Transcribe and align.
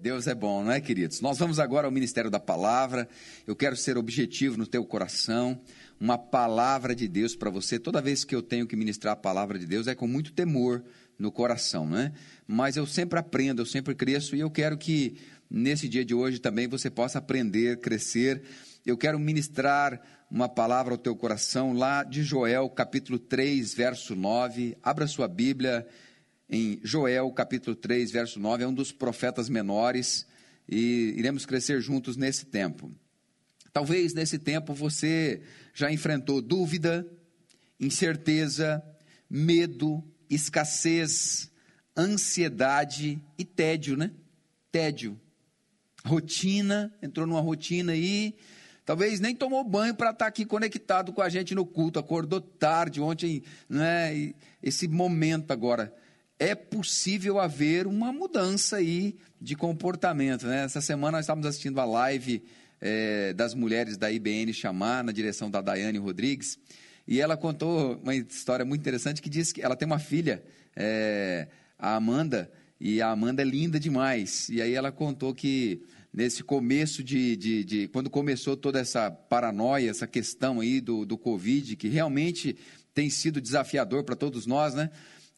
Deus 0.00 0.28
é 0.28 0.34
bom, 0.34 0.62
não 0.62 0.70
é, 0.70 0.80
queridos? 0.80 1.20
Nós 1.20 1.38
vamos 1.38 1.58
agora 1.58 1.88
ao 1.88 1.90
Ministério 1.90 2.30
da 2.30 2.38
Palavra. 2.38 3.08
Eu 3.44 3.56
quero 3.56 3.76
ser 3.76 3.98
objetivo 3.98 4.56
no 4.56 4.64
teu 4.64 4.84
coração. 4.84 5.60
Uma 5.98 6.16
palavra 6.16 6.94
de 6.94 7.08
Deus 7.08 7.34
para 7.34 7.50
você. 7.50 7.80
Toda 7.80 8.00
vez 8.00 8.24
que 8.24 8.32
eu 8.32 8.40
tenho 8.40 8.64
que 8.64 8.76
ministrar 8.76 9.14
a 9.14 9.16
palavra 9.16 9.58
de 9.58 9.66
Deus 9.66 9.88
é 9.88 9.96
com 9.96 10.06
muito 10.06 10.32
temor 10.32 10.84
no 11.18 11.32
coração, 11.32 11.84
né? 11.84 12.12
Mas 12.46 12.76
eu 12.76 12.86
sempre 12.86 13.18
aprendo, 13.18 13.60
eu 13.60 13.66
sempre 13.66 13.92
cresço 13.92 14.36
e 14.36 14.40
eu 14.40 14.48
quero 14.48 14.78
que 14.78 15.16
nesse 15.50 15.88
dia 15.88 16.04
de 16.04 16.14
hoje 16.14 16.38
também 16.38 16.68
você 16.68 16.88
possa 16.88 17.18
aprender, 17.18 17.80
crescer. 17.80 18.42
Eu 18.86 18.96
quero 18.96 19.18
ministrar 19.18 20.00
uma 20.30 20.48
palavra 20.48 20.94
ao 20.94 20.98
teu 20.98 21.16
coração 21.16 21.72
lá 21.72 22.04
de 22.04 22.22
Joel, 22.22 22.70
capítulo 22.70 23.18
3, 23.18 23.74
verso 23.74 24.14
9. 24.14 24.78
Abra 24.80 25.08
sua 25.08 25.26
Bíblia 25.26 25.84
em 26.48 26.80
Joel, 26.82 27.30
capítulo 27.32 27.76
3, 27.76 28.10
verso 28.10 28.40
9, 28.40 28.64
é 28.64 28.66
um 28.66 28.72
dos 28.72 28.90
profetas 28.90 29.48
menores 29.48 30.26
e 30.68 31.14
iremos 31.16 31.44
crescer 31.44 31.80
juntos 31.80 32.16
nesse 32.16 32.46
tempo. 32.46 32.90
Talvez 33.72 34.14
nesse 34.14 34.38
tempo 34.38 34.72
você 34.72 35.42
já 35.74 35.92
enfrentou 35.92 36.40
dúvida, 36.40 37.06
incerteza, 37.78 38.82
medo, 39.28 40.02
escassez, 40.28 41.50
ansiedade 41.96 43.22
e 43.38 43.44
tédio, 43.44 43.96
né? 43.96 44.10
Tédio. 44.72 45.20
Rotina, 46.04 46.94
entrou 47.02 47.26
numa 47.26 47.40
rotina 47.40 47.92
aí, 47.92 48.34
talvez 48.86 49.20
nem 49.20 49.34
tomou 49.34 49.62
banho 49.62 49.94
para 49.94 50.10
estar 50.10 50.24
tá 50.24 50.28
aqui 50.28 50.46
conectado 50.46 51.12
com 51.12 51.20
a 51.20 51.28
gente 51.28 51.54
no 51.54 51.66
culto, 51.66 51.98
acordou 51.98 52.40
tarde 52.40 53.00
ontem, 53.00 53.42
né? 53.68 54.32
esse 54.62 54.88
momento 54.88 55.50
agora 55.50 55.94
é 56.38 56.54
possível 56.54 57.38
haver 57.38 57.86
uma 57.86 58.12
mudança 58.12 58.76
aí 58.76 59.16
de 59.40 59.56
comportamento. 59.56 60.46
Né? 60.46 60.64
Essa 60.64 60.80
semana 60.80 61.18
nós 61.18 61.24
estávamos 61.24 61.46
assistindo 61.46 61.80
a 61.80 61.84
live 61.84 62.42
é, 62.80 63.32
das 63.32 63.54
mulheres 63.54 63.96
da 63.96 64.10
IBN 64.10 64.52
Chamar, 64.54 65.02
na 65.02 65.12
direção 65.12 65.50
da 65.50 65.60
Daiane 65.60 65.98
Rodrigues, 65.98 66.58
e 67.06 67.20
ela 67.20 67.36
contou 67.36 67.98
uma 68.02 68.14
história 68.14 68.64
muito 68.64 68.80
interessante 68.80 69.22
que 69.22 69.30
diz 69.30 69.52
que 69.52 69.62
ela 69.62 69.74
tem 69.74 69.86
uma 69.86 69.98
filha, 69.98 70.42
é, 70.76 71.48
a 71.78 71.96
Amanda, 71.96 72.50
e 72.80 73.02
a 73.02 73.10
Amanda 73.10 73.42
é 73.42 73.44
linda 73.44 73.80
demais. 73.80 74.48
E 74.48 74.62
aí 74.62 74.74
ela 74.74 74.92
contou 74.92 75.34
que 75.34 75.82
nesse 76.12 76.44
começo 76.44 77.02
de, 77.02 77.36
de, 77.36 77.64
de, 77.64 77.88
quando 77.88 78.10
começou 78.10 78.56
toda 78.56 78.78
essa 78.78 79.10
paranoia, 79.10 79.90
essa 79.90 80.06
questão 80.06 80.60
aí 80.60 80.80
do, 80.80 81.04
do 81.04 81.18
Covid, 81.18 81.74
que 81.76 81.88
realmente 81.88 82.56
tem 82.94 83.10
sido 83.10 83.40
desafiador 83.40 84.04
para 84.04 84.14
todos 84.14 84.46
nós, 84.46 84.74
né? 84.74 84.90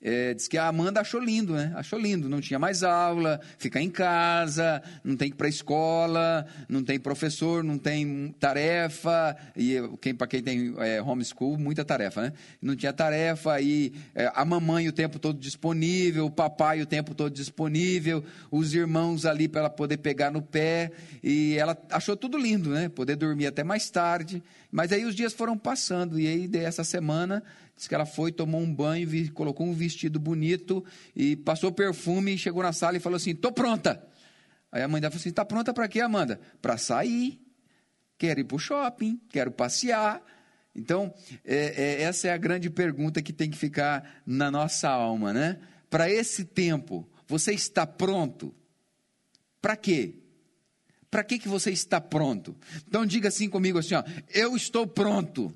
É, 0.02 0.32
diz 0.32 0.48
que 0.48 0.56
a 0.56 0.66
Amanda 0.66 1.00
achou 1.00 1.20
lindo, 1.20 1.52
né? 1.52 1.72
Achou 1.76 1.98
lindo. 1.98 2.28
Não 2.28 2.40
tinha 2.40 2.58
mais 2.58 2.82
aula, 2.82 3.38
ficar 3.58 3.82
em 3.82 3.90
casa, 3.90 4.82
não 5.04 5.14
tem 5.14 5.28
que 5.28 5.34
ir 5.34 5.36
para 5.36 5.46
a 5.46 5.50
escola, 5.50 6.46
não 6.68 6.82
tem 6.82 6.98
professor, 6.98 7.62
não 7.62 7.76
tem 7.76 8.34
tarefa. 8.40 9.36
E 9.54 9.76
quem, 10.00 10.14
para 10.14 10.26
quem 10.26 10.42
tem 10.42 10.74
é, 10.78 11.02
homeschool, 11.02 11.58
muita 11.58 11.84
tarefa, 11.84 12.22
né? 12.22 12.32
Não 12.62 12.74
tinha 12.74 12.92
tarefa, 12.92 13.60
e 13.60 13.92
é, 14.14 14.32
a 14.34 14.44
mamãe 14.44 14.88
o 14.88 14.92
tempo 14.92 15.18
todo 15.18 15.38
disponível, 15.38 16.26
o 16.26 16.30
papai 16.30 16.80
o 16.80 16.86
tempo 16.86 17.14
todo 17.14 17.32
disponível, 17.32 18.24
os 18.50 18.74
irmãos 18.74 19.26
ali 19.26 19.48
para 19.48 19.60
ela 19.60 19.70
poder 19.70 19.98
pegar 19.98 20.30
no 20.30 20.40
pé. 20.40 20.92
E 21.22 21.56
ela 21.58 21.76
achou 21.90 22.16
tudo 22.16 22.38
lindo, 22.38 22.70
né? 22.70 22.88
Poder 22.88 23.16
dormir 23.16 23.46
até 23.46 23.62
mais 23.62 23.90
tarde. 23.90 24.42
Mas 24.70 24.92
aí 24.92 25.04
os 25.04 25.14
dias 25.14 25.32
foram 25.32 25.58
passando, 25.58 26.18
e 26.18 26.26
aí 26.26 26.46
dessa 26.46 26.84
semana 26.84 27.42
Diz 27.80 27.88
que 27.88 27.94
ela 27.94 28.04
foi, 28.04 28.30
tomou 28.30 28.60
um 28.60 28.74
banho, 28.74 29.32
colocou 29.32 29.66
um 29.66 29.72
vestido 29.72 30.20
bonito 30.20 30.84
e 31.16 31.34
passou 31.34 31.72
perfume 31.72 32.34
e 32.34 32.38
chegou 32.38 32.62
na 32.62 32.74
sala 32.74 32.98
e 32.98 33.00
falou 33.00 33.16
assim: 33.16 33.34
"Tô 33.34 33.50
pronta". 33.50 34.06
Aí 34.70 34.82
a 34.82 34.86
mãe 34.86 35.00
dela 35.00 35.10
falou 35.10 35.20
assim: 35.22 35.32
"Tá 35.32 35.46
pronta 35.46 35.72
para 35.72 35.88
quê, 35.88 35.98
Amanda?" 36.02 36.38
"Para 36.60 36.76
sair. 36.76 37.40
Quero 38.18 38.40
ir 38.40 38.44
para 38.44 38.56
o 38.56 38.58
shopping, 38.58 39.18
quero 39.30 39.50
passear". 39.50 40.22
Então, 40.76 41.10
é, 41.42 41.56
é, 41.56 42.02
essa 42.02 42.28
é 42.28 42.32
a 42.32 42.36
grande 42.36 42.68
pergunta 42.68 43.22
que 43.22 43.32
tem 43.32 43.48
que 43.50 43.56
ficar 43.56 44.20
na 44.26 44.50
nossa 44.50 44.90
alma, 44.90 45.32
né? 45.32 45.58
Para 45.88 46.10
esse 46.10 46.44
tempo, 46.44 47.08
você 47.26 47.54
está 47.54 47.86
pronto? 47.86 48.54
Para 49.58 49.74
quê? 49.74 50.19
Para 51.10 51.24
que, 51.24 51.38
que 51.38 51.48
você 51.48 51.70
está 51.70 52.00
pronto? 52.00 52.56
Então 52.86 53.04
diga 53.04 53.28
assim 53.28 53.48
comigo 53.48 53.78
assim, 53.78 53.94
ó, 53.94 54.04
eu 54.32 54.54
estou 54.54 54.86
pronto. 54.86 55.52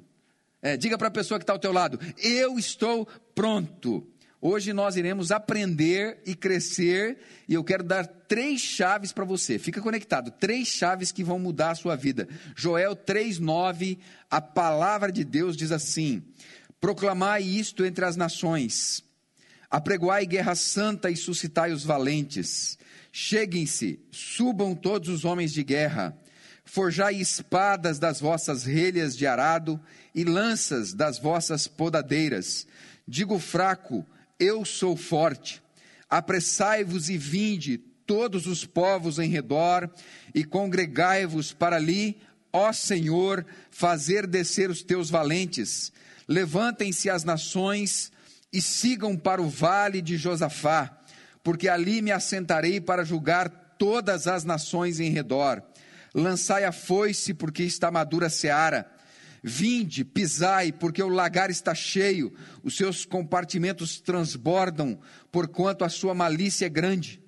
É, 0.60 0.76
diga 0.76 0.96
para 0.96 1.08
a 1.08 1.10
pessoa 1.10 1.38
que 1.38 1.42
está 1.42 1.52
ao 1.52 1.58
teu 1.58 1.72
lado: 1.72 2.00
Eu 2.18 2.58
estou 2.58 3.06
pronto. 3.34 4.06
Hoje 4.40 4.72
nós 4.72 4.96
iremos 4.96 5.30
aprender 5.30 6.20
e 6.26 6.34
crescer, 6.34 7.18
e 7.48 7.54
eu 7.54 7.64
quero 7.64 7.82
dar 7.82 8.06
três 8.06 8.60
chaves 8.60 9.12
para 9.12 9.24
você. 9.24 9.58
Fica 9.58 9.80
conectado, 9.80 10.30
três 10.30 10.68
chaves 10.68 11.12
que 11.12 11.24
vão 11.24 11.38
mudar 11.38 11.70
a 11.70 11.74
sua 11.74 11.96
vida. 11.96 12.28
Joel 12.56 12.96
3:9, 12.96 13.98
a 14.30 14.40
palavra 14.40 15.12
de 15.12 15.22
Deus 15.22 15.56
diz 15.56 15.70
assim: 15.70 16.22
Proclamai 16.80 17.42
isto 17.42 17.84
entre 17.84 18.04
as 18.04 18.16
nações. 18.16 19.04
Apregoai 19.70 20.24
guerra 20.24 20.54
santa 20.54 21.10
e 21.10 21.16
suscitai 21.16 21.72
os 21.72 21.84
valentes. 21.84 22.78
Cheguem-se, 23.16 24.00
subam 24.10 24.74
todos 24.74 25.08
os 25.08 25.24
homens 25.24 25.52
de 25.52 25.62
guerra. 25.62 26.18
Forjai 26.64 27.14
espadas 27.14 28.00
das 28.00 28.18
vossas 28.18 28.64
relhas 28.64 29.16
de 29.16 29.24
arado 29.24 29.80
e 30.12 30.24
lanças 30.24 30.92
das 30.92 31.16
vossas 31.16 31.68
podadeiras. 31.68 32.66
Digo 33.06 33.38
fraco, 33.38 34.04
eu 34.36 34.64
sou 34.64 34.96
forte. 34.96 35.62
Apressai-vos 36.10 37.08
e 37.08 37.16
vinde, 37.16 37.78
todos 38.04 38.48
os 38.48 38.64
povos 38.64 39.20
em 39.20 39.28
redor, 39.28 39.88
e 40.34 40.42
congregai-vos 40.42 41.52
para 41.52 41.76
ali, 41.76 42.20
ó 42.52 42.72
Senhor, 42.72 43.46
fazer 43.70 44.26
descer 44.26 44.68
os 44.68 44.82
teus 44.82 45.08
valentes. 45.08 45.92
Levantem-se 46.26 47.08
as 47.08 47.22
nações 47.22 48.10
e 48.52 48.60
sigam 48.60 49.16
para 49.16 49.40
o 49.40 49.48
vale 49.48 50.02
de 50.02 50.16
Josafá, 50.16 51.03
porque 51.44 51.68
ali 51.68 52.02
me 52.02 52.10
assentarei 52.10 52.80
para 52.80 53.04
julgar 53.04 53.48
todas 53.78 54.26
as 54.26 54.42
nações 54.42 54.98
em 54.98 55.10
redor 55.10 55.62
Lançai 56.14 56.64
a 56.64 56.70
foice, 56.70 57.34
porque 57.34 57.64
está 57.64 57.90
madura 57.90 58.28
a 58.28 58.30
seara. 58.30 58.88
Vinde, 59.42 60.04
pisai, 60.04 60.72
porque 60.72 61.02
o 61.02 61.08
lagar 61.08 61.50
está 61.50 61.74
cheio, 61.74 62.32
os 62.62 62.76
seus 62.76 63.04
compartimentos 63.04 64.00
transbordam, 64.00 64.98
porquanto 65.30 65.84
a 65.84 65.88
sua 65.88 66.14
malícia 66.14 66.66
é 66.66 66.68
grande. 66.68 67.20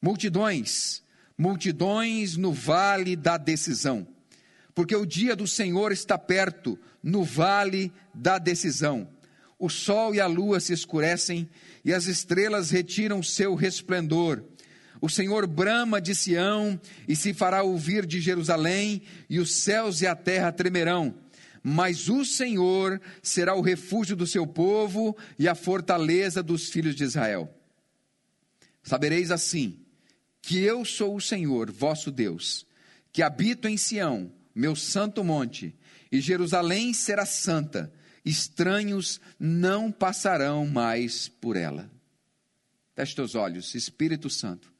Multidões, 0.00 1.02
multidões 1.36 2.36
no 2.36 2.52
vale 2.52 3.16
da 3.16 3.36
decisão, 3.36 4.06
porque 4.74 4.94
o 4.94 5.04
dia 5.04 5.34
do 5.34 5.46
Senhor 5.46 5.92
está 5.92 6.16
perto, 6.16 6.78
no 7.02 7.24
vale 7.24 7.92
da 8.14 8.38
decisão. 8.38 9.08
O 9.64 9.68
sol 9.70 10.14
e 10.14 10.20
a 10.20 10.26
lua 10.26 10.60
se 10.60 10.72
escurecem, 10.72 11.48
e 11.84 11.92
as 11.92 12.06
estrelas 12.06 12.70
retiram 12.70 13.22
seu 13.22 13.54
resplendor 13.54 14.42
o 15.04 15.08
Senhor 15.10 15.46
brama 15.46 16.00
de 16.00 16.14
Sião 16.14 16.80
e 17.06 17.14
se 17.14 17.34
fará 17.34 17.62
ouvir 17.62 18.06
de 18.06 18.22
Jerusalém, 18.22 19.02
e 19.28 19.38
os 19.38 19.54
céus 19.56 20.00
e 20.00 20.06
a 20.06 20.16
terra 20.16 20.50
tremerão. 20.50 21.14
Mas 21.62 22.08
o 22.08 22.24
Senhor 22.24 22.98
será 23.22 23.54
o 23.54 23.60
refúgio 23.60 24.16
do 24.16 24.26
seu 24.26 24.46
povo 24.46 25.14
e 25.38 25.46
a 25.46 25.54
fortaleza 25.54 26.42
dos 26.42 26.70
filhos 26.70 26.96
de 26.96 27.04
Israel. 27.04 27.54
Sabereis 28.82 29.30
assim 29.30 29.78
que 30.40 30.60
eu 30.60 30.86
sou 30.86 31.16
o 31.16 31.20
Senhor, 31.20 31.70
vosso 31.70 32.10
Deus, 32.10 32.66
que 33.12 33.22
habito 33.22 33.68
em 33.68 33.76
Sião, 33.76 34.32
meu 34.54 34.74
santo 34.74 35.22
monte, 35.22 35.74
e 36.10 36.18
Jerusalém 36.18 36.94
será 36.94 37.26
santa, 37.26 37.92
estranhos 38.24 39.20
não 39.38 39.92
passarão 39.92 40.66
mais 40.66 41.28
por 41.28 41.56
ela. 41.56 41.90
Feche 42.94 43.14
teus 43.14 43.34
olhos, 43.34 43.74
Espírito 43.74 44.30
Santo 44.30 44.74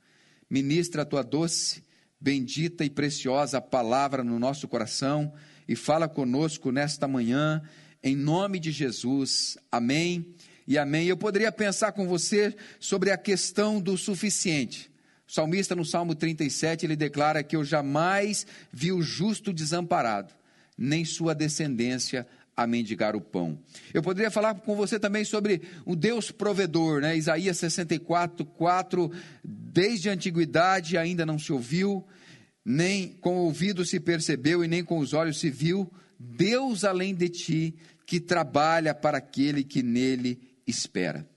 ministra 0.49 1.03
a 1.03 1.05
tua 1.05 1.23
doce, 1.23 1.83
bendita 2.21 2.85
e 2.85 2.91
preciosa 2.91 3.61
palavra 3.61 4.23
no 4.23 4.39
nosso 4.39 4.69
coração 4.69 5.33
e 5.67 5.75
fala 5.75 6.09
conosco 6.09 6.71
nesta 6.71 7.09
manhã, 7.09 7.63
em 8.03 8.15
nome 8.15 8.59
de 8.59 8.71
Jesus. 8.71 9.59
Amém 9.71 10.35
e 10.67 10.79
amém. 10.79 11.07
Eu 11.07 11.17
poderia 11.17 11.51
pensar 11.51 11.93
com 11.93 12.07
você 12.07 12.55
sobre 12.79 13.11
a 13.11 13.19
questão 13.19 13.81
do 13.81 13.97
suficiente. 13.97 14.91
O 15.27 15.33
salmista, 15.33 15.75
no 15.75 15.85
Salmo 15.85 16.15
37, 16.15 16.87
ele 16.87 16.95
declara 16.95 17.43
que 17.43 17.57
eu 17.57 17.65
jamais 17.65 18.47
vi 18.73 18.93
o 18.93 19.03
justo 19.03 19.53
desamparado, 19.53 20.33
nem 20.77 21.05
sua 21.05 21.35
descendência 21.35 22.27
a 22.57 22.67
mendigar 22.67 23.17
o 23.17 23.21
pão. 23.21 23.59
Eu 23.93 24.03
poderia 24.03 24.31
falar 24.31 24.55
com 24.55 24.77
você 24.77 24.99
também 24.99 25.25
sobre 25.25 25.63
o 25.85 25.97
Deus 25.97 26.31
provedor, 26.31 27.01
né? 27.01 27.17
Isaías 27.17 27.59
64, 27.59 28.45
4. 28.45 29.11
Desde 29.43 30.09
a 30.09 30.13
antiguidade 30.13 30.97
ainda 30.97 31.27
não 31.27 31.39
se 31.39 31.53
ouviu, 31.53 32.07
nem 32.65 33.09
com 33.21 33.37
o 33.37 33.45
ouvido 33.45 33.85
se 33.85 33.99
percebeu 33.99 34.65
e 34.65 34.69
nem 34.69 34.85
com 34.85 34.99
os 34.99 35.13
olhos 35.13 35.41
se 35.41 35.51
viu, 35.51 35.91
Deus 36.19 36.85
além 36.85 37.15
de 37.15 37.29
ti, 37.29 37.75
que 38.07 38.21
trabalha 38.21 38.95
para 38.95 39.19
aquele 39.19 39.65
que 39.65 39.83
nele 39.83 40.39
espera. 40.67 41.29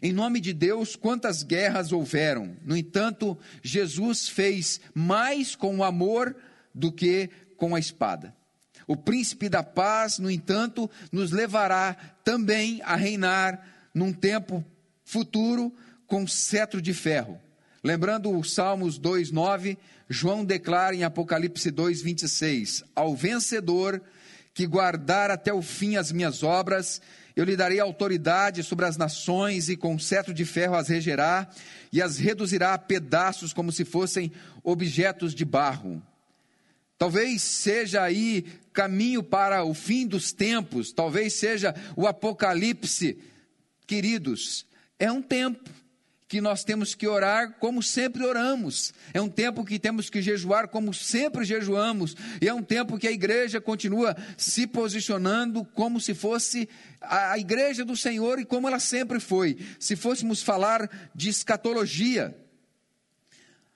Em 0.00 0.12
nome 0.12 0.40
de 0.40 0.52
Deus, 0.52 0.96
quantas 0.96 1.42
guerras 1.42 1.92
houveram. 1.92 2.56
No 2.64 2.76
entanto, 2.76 3.38
Jesus 3.62 4.28
fez 4.28 4.80
mais 4.94 5.54
com 5.54 5.76
o 5.76 5.84
amor 5.84 6.34
do 6.74 6.90
que 6.90 7.28
com 7.56 7.74
a 7.74 7.78
espada. 7.78 8.34
O 8.86 8.96
príncipe 8.96 9.48
da 9.48 9.62
paz, 9.62 10.18
no 10.18 10.30
entanto, 10.30 10.90
nos 11.10 11.30
levará 11.30 11.96
também 12.24 12.80
a 12.84 12.96
reinar 12.96 13.64
num 13.94 14.12
tempo 14.12 14.64
futuro 15.04 15.72
com 16.06 16.26
cetro 16.26 16.80
de 16.80 16.92
ferro. 16.92 17.40
Lembrando 17.82 18.30
o 18.30 18.44
Salmos 18.44 18.98
2:9, 18.98 19.76
João 20.08 20.44
declara 20.44 20.94
em 20.94 21.04
Apocalipse 21.04 21.70
2:26: 21.70 22.84
Ao 22.94 23.16
vencedor 23.16 24.00
que 24.54 24.66
guardar 24.66 25.30
até 25.30 25.52
o 25.52 25.62
fim 25.62 25.96
as 25.96 26.12
minhas 26.12 26.42
obras, 26.42 27.00
eu 27.34 27.44
lhe 27.44 27.56
darei 27.56 27.80
autoridade 27.80 28.62
sobre 28.62 28.84
as 28.84 28.96
nações 28.96 29.68
e 29.68 29.76
com 29.76 29.98
cetro 29.98 30.34
de 30.34 30.44
ferro 30.44 30.74
as 30.74 30.88
regerá 30.88 31.48
e 31.90 32.02
as 32.02 32.18
reduzirá 32.18 32.74
a 32.74 32.78
pedaços 32.78 33.52
como 33.52 33.72
se 33.72 33.84
fossem 33.84 34.30
objetos 34.62 35.34
de 35.34 35.44
barro. 35.44 36.02
Talvez 36.98 37.42
seja 37.42 38.02
aí 38.02 38.44
caminho 38.72 39.22
para 39.22 39.64
o 39.64 39.74
fim 39.74 40.06
dos 40.06 40.32
tempos, 40.32 40.92
talvez 40.92 41.34
seja 41.34 41.74
o 41.96 42.06
apocalipse. 42.06 43.18
Queridos, 43.86 44.66
é 44.98 45.10
um 45.10 45.20
tempo 45.20 45.70
que 46.32 46.40
nós 46.40 46.64
temos 46.64 46.94
que 46.94 47.06
orar 47.06 47.58
como 47.58 47.82
sempre 47.82 48.24
oramos. 48.24 48.94
É 49.12 49.20
um 49.20 49.28
tempo 49.28 49.66
que 49.66 49.78
temos 49.78 50.08
que 50.08 50.22
jejuar 50.22 50.66
como 50.68 50.94
sempre 50.94 51.44
jejuamos. 51.44 52.16
E 52.40 52.48
é 52.48 52.54
um 52.54 52.62
tempo 52.62 52.96
que 52.96 53.06
a 53.06 53.12
igreja 53.12 53.60
continua 53.60 54.16
se 54.38 54.66
posicionando 54.66 55.62
como 55.62 56.00
se 56.00 56.14
fosse 56.14 56.66
a 57.02 57.38
igreja 57.38 57.84
do 57.84 57.94
Senhor 57.94 58.38
e 58.38 58.46
como 58.46 58.66
ela 58.66 58.78
sempre 58.78 59.20
foi. 59.20 59.58
Se 59.78 59.94
fôssemos 59.94 60.42
falar 60.42 60.88
de 61.14 61.28
escatologia, 61.28 62.34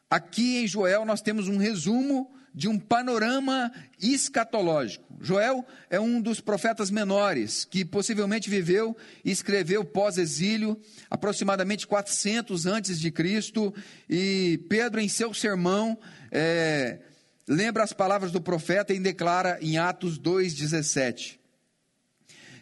aqui 0.08 0.56
em 0.56 0.66
Joel 0.66 1.04
nós 1.04 1.20
temos 1.20 1.49
um 1.49 1.58
resumo 1.58 2.34
de 2.56 2.68
um 2.68 2.78
panorama 2.78 3.70
escatológico. 4.00 5.04
Joel 5.20 5.62
é 5.90 6.00
um 6.00 6.22
dos 6.22 6.40
profetas 6.40 6.90
menores 6.90 7.66
que 7.66 7.84
possivelmente 7.84 8.48
viveu 8.48 8.96
e 9.22 9.30
escreveu 9.30 9.84
pós-exílio, 9.84 10.80
aproximadamente 11.10 11.86
400 11.86 12.64
antes 12.64 12.98
de 12.98 13.10
Cristo, 13.10 13.74
e 14.08 14.58
Pedro 14.70 15.00
em 15.00 15.08
seu 15.08 15.34
sermão 15.34 15.98
é, 16.32 17.00
lembra 17.46 17.84
as 17.84 17.92
palavras 17.92 18.32
do 18.32 18.40
profeta 18.40 18.94
e 18.94 18.98
declara 18.98 19.58
em 19.60 19.76
Atos 19.76 20.18
2:17. 20.18 21.38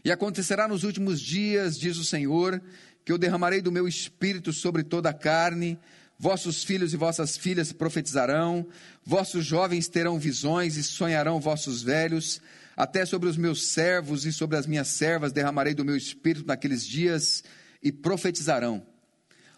E 0.05 0.11
acontecerá 0.11 0.67
nos 0.67 0.83
últimos 0.83 1.21
dias, 1.21 1.79
diz 1.79 1.97
o 1.99 2.05
Senhor, 2.05 2.61
que 3.05 3.13
eu 3.13 3.17
derramarei 3.17 3.63
do 3.63 3.71
meu 3.71 3.87
espírito 3.87 4.53
sobre 4.53 4.83
toda 4.83 5.11
a 5.11 5.15
carne, 5.15 5.79
Vossos 6.25 6.65
filhos 6.65 6.95
e 6.95 6.97
vossas 6.97 7.37
filhas 7.37 7.71
profetizarão, 7.71 8.67
vossos 9.05 9.45
jovens 9.45 9.89
terão 9.89 10.19
visões 10.19 10.79
e 10.79 10.83
sonharão 10.83 11.39
vossos 11.39 11.83
velhos, 11.83 12.41
até 12.75 13.05
sobre 13.05 13.29
os 13.29 13.37
meus 13.37 13.67
servos 13.67 14.25
e 14.25 14.33
sobre 14.33 14.57
as 14.57 14.67
minhas 14.67 14.89
servas 14.89 15.33
derramarei 15.33 15.75
do 15.75 15.85
meu 15.85 15.95
espírito 15.95 16.47
naqueles 16.47 16.83
dias 16.83 17.45
e 17.83 17.93
profetizarão. 17.93 18.94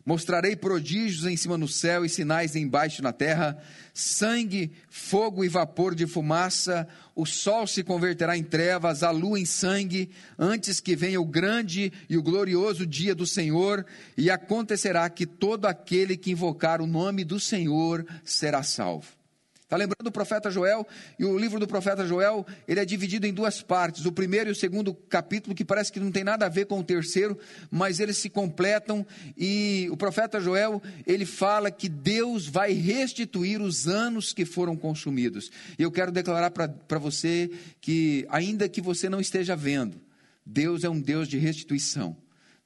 Mostrarei 0.07 0.55
prodígios 0.55 1.27
em 1.27 1.37
cima 1.37 1.59
no 1.59 1.67
céu 1.67 2.05
e 2.05 2.09
sinais 2.09 2.55
embaixo 2.55 3.03
na 3.03 3.13
terra: 3.13 3.59
sangue, 3.93 4.71
fogo 4.89 5.45
e 5.45 5.49
vapor 5.49 5.97
de 5.97 6.07
fumaça. 6.07 6.87
O 7.13 7.27
sol 7.27 7.67
se 7.67 7.83
converterá 7.83 8.39
em 8.39 8.45
trevas, 8.45 9.03
a 9.03 9.11
lua 9.11 9.41
em 9.41 9.45
sangue, 9.45 10.11
antes 10.39 10.79
que 10.79 10.95
venha 10.95 11.21
o 11.21 11.25
grande 11.25 11.93
e 12.09 12.17
o 12.17 12.23
glorioso 12.23 12.87
dia 12.87 13.17
do 13.17 13.27
Senhor. 13.27 13.85
E 14.17 14.31
acontecerá 14.31 15.11
que 15.11 15.27
todo 15.27 15.67
aquele 15.67 16.17
que 16.17 16.31
invocar 16.31 16.81
o 16.81 16.87
nome 16.87 17.25
do 17.25 17.41
Senhor 17.41 18.07
será 18.25 18.63
salvo. 18.63 19.26
Está 19.67 19.77
lembrando 19.77 20.07
o 20.07 20.13
profeta 20.13 20.49
Joel? 20.49 20.87
E 21.19 21.25
o 21.25 21.37
livro 21.37 21.59
do 21.59 21.67
profeta 21.67 22.07
Joel, 22.07 22.47
ele 22.69 22.79
é 22.79 22.85
dividido 22.85 23.27
em 23.27 23.35
duas 23.35 23.63
partes. 23.63 24.07
O 24.07 24.13
primeiro 24.13 24.49
e 24.49 24.53
o 24.53 24.55
segundo 24.55 24.95
capítulo, 24.95 25.57
que 25.57 25.65
parece 25.65 25.91
que 25.91 25.99
não 25.99 26.13
tem 26.13 26.23
nada 26.23 26.47
a 26.47 26.49
ver 26.49 26.67
com 26.67 26.79
o 26.79 26.85
terceiro, 26.85 27.37
mas 27.69 27.99
eles 27.99 28.17
se 28.17 28.31
completam. 28.31 29.05
E 29.37 29.89
o 29.91 29.97
profeta 29.97 30.41
Joel, 30.41 30.81
ele 31.05 31.27
fala 31.27 31.69
que 31.69 31.89
Deus 31.89 32.47
vai 32.47 32.75
restituir 32.75 33.61
os 33.61 33.89
anos 33.89 34.33
que 34.33 34.45
foram 34.45 34.77
consumidos. 34.77 35.51
E 35.77 35.83
eu 35.83 35.91
quero 35.91 36.13
declarar 36.13 36.53
para 36.53 36.99
você 37.01 37.51
que, 37.81 38.25
ainda 38.29 38.69
que 38.69 38.81
você 38.81 39.09
não 39.09 39.21
esteja 39.21 39.57
vendo, 39.57 40.01
Deus 40.47 40.85
é 40.85 40.89
um 40.89 41.01
Deus 41.01 41.27
de 41.27 41.39
restituição. 41.39 42.17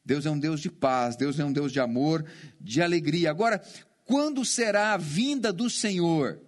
Deus 0.05 0.27
é 0.27 0.31
um 0.31 0.39
Deus 0.39 0.61
de 0.61 0.71
paz, 0.71 1.17
Deus 1.17 1.41
é 1.41 1.45
um 1.47 1.53
Deus 1.53 1.73
de 1.73 1.81
amor, 1.81 2.27
de 2.61 2.83
alegria. 2.83 3.31
Agora, 3.31 3.63
quando 4.05 4.45
será 4.45 4.93
a 4.93 4.99
vinda 4.99 5.51
do 5.51 5.71
Senhor? 5.71 6.39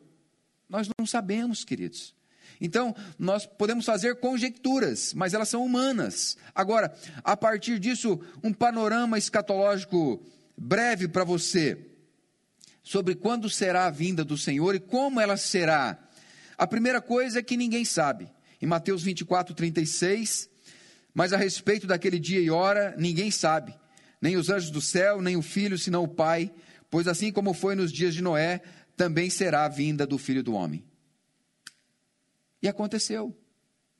Nós 0.72 0.88
não 0.98 1.04
sabemos, 1.04 1.64
queridos. 1.64 2.14
Então, 2.58 2.96
nós 3.18 3.44
podemos 3.44 3.84
fazer 3.84 4.16
conjecturas, 4.16 5.12
mas 5.12 5.34
elas 5.34 5.50
são 5.50 5.62
humanas. 5.62 6.38
Agora, 6.54 6.94
a 7.22 7.36
partir 7.36 7.78
disso, 7.78 8.18
um 8.42 8.54
panorama 8.54 9.18
escatológico 9.18 10.24
breve 10.56 11.08
para 11.08 11.24
você 11.24 11.90
sobre 12.82 13.14
quando 13.14 13.50
será 13.50 13.84
a 13.84 13.90
vinda 13.90 14.24
do 14.24 14.38
Senhor 14.38 14.74
e 14.74 14.80
como 14.80 15.20
ela 15.20 15.36
será. 15.36 15.98
A 16.56 16.66
primeira 16.66 17.02
coisa 17.02 17.40
é 17.40 17.42
que 17.42 17.54
ninguém 17.54 17.84
sabe. 17.84 18.32
Em 18.58 18.66
Mateus 18.66 19.02
24, 19.02 19.54
36, 19.54 20.48
mas 21.12 21.34
a 21.34 21.36
respeito 21.36 21.86
daquele 21.86 22.18
dia 22.18 22.40
e 22.40 22.50
hora, 22.50 22.94
ninguém 22.96 23.30
sabe, 23.30 23.74
nem 24.22 24.38
os 24.38 24.48
anjos 24.48 24.70
do 24.70 24.80
céu, 24.80 25.20
nem 25.20 25.36
o 25.36 25.42
filho, 25.42 25.76
senão 25.76 26.04
o 26.04 26.08
Pai, 26.08 26.50
pois 26.88 27.06
assim 27.06 27.30
como 27.30 27.52
foi 27.52 27.74
nos 27.74 27.92
dias 27.92 28.14
de 28.14 28.22
Noé, 28.22 28.62
também 28.96 29.30
será 29.30 29.64
a 29.64 29.68
vinda 29.68 30.06
do 30.06 30.18
filho 30.18 30.42
do 30.42 30.54
homem. 30.54 30.84
E 32.62 32.68
aconteceu. 32.68 33.36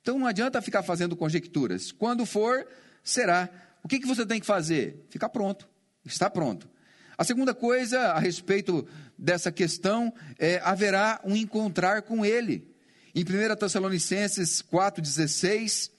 Então 0.01 0.19
não 0.19 0.27
adianta 0.27 0.61
ficar 0.61 0.83
fazendo 0.83 1.15
conjecturas. 1.15 1.91
Quando 1.91 2.25
for, 2.25 2.67
será. 3.03 3.49
O 3.83 3.87
que, 3.87 3.99
que 3.99 4.07
você 4.07 4.25
tem 4.25 4.39
que 4.39 4.45
fazer? 4.45 5.05
Ficar 5.09 5.29
pronto. 5.29 5.67
Está 6.05 6.29
pronto. 6.29 6.69
A 7.17 7.23
segunda 7.23 7.53
coisa 7.53 7.99
a 8.11 8.19
respeito 8.19 8.87
dessa 9.17 9.51
questão 9.51 10.13
é 10.39 10.59
haverá 10.63 11.21
um 11.23 11.35
encontrar 11.35 12.01
com 12.01 12.25
ele. 12.25 12.67
Em 13.13 13.21
1 13.21 13.55
Tessalonicenses 13.55 14.61
4,16, 14.61 15.91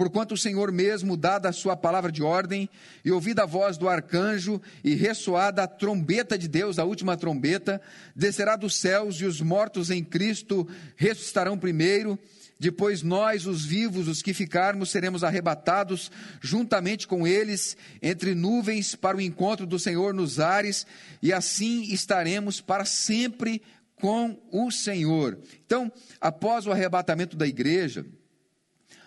Porquanto 0.00 0.32
o 0.32 0.38
Senhor 0.38 0.72
mesmo, 0.72 1.14
dada 1.14 1.50
a 1.50 1.52
sua 1.52 1.76
palavra 1.76 2.10
de 2.10 2.22
ordem, 2.22 2.70
e 3.04 3.12
ouvida 3.12 3.42
a 3.42 3.46
voz 3.46 3.76
do 3.76 3.86
arcanjo, 3.86 4.58
e 4.82 4.94
ressoada 4.94 5.62
a 5.62 5.66
trombeta 5.66 6.38
de 6.38 6.48
Deus, 6.48 6.78
a 6.78 6.84
última 6.84 7.18
trombeta, 7.18 7.82
descerá 8.16 8.56
dos 8.56 8.76
céus, 8.76 9.16
e 9.16 9.26
os 9.26 9.42
mortos 9.42 9.90
em 9.90 10.02
Cristo 10.02 10.66
ressuscitarão 10.96 11.58
primeiro. 11.58 12.18
Depois 12.58 13.02
nós, 13.02 13.44
os 13.44 13.62
vivos, 13.62 14.08
os 14.08 14.22
que 14.22 14.32
ficarmos, 14.32 14.90
seremos 14.90 15.22
arrebatados 15.22 16.10
juntamente 16.40 17.06
com 17.06 17.26
eles 17.26 17.76
entre 18.00 18.34
nuvens 18.34 18.94
para 18.94 19.18
o 19.18 19.20
encontro 19.20 19.66
do 19.66 19.78
Senhor 19.78 20.14
nos 20.14 20.40
ares, 20.40 20.86
e 21.22 21.30
assim 21.30 21.82
estaremos 21.92 22.58
para 22.58 22.86
sempre 22.86 23.60
com 23.96 24.40
o 24.50 24.70
Senhor. 24.70 25.38
Então, 25.66 25.92
após 26.18 26.66
o 26.66 26.72
arrebatamento 26.72 27.36
da 27.36 27.46
igreja, 27.46 28.06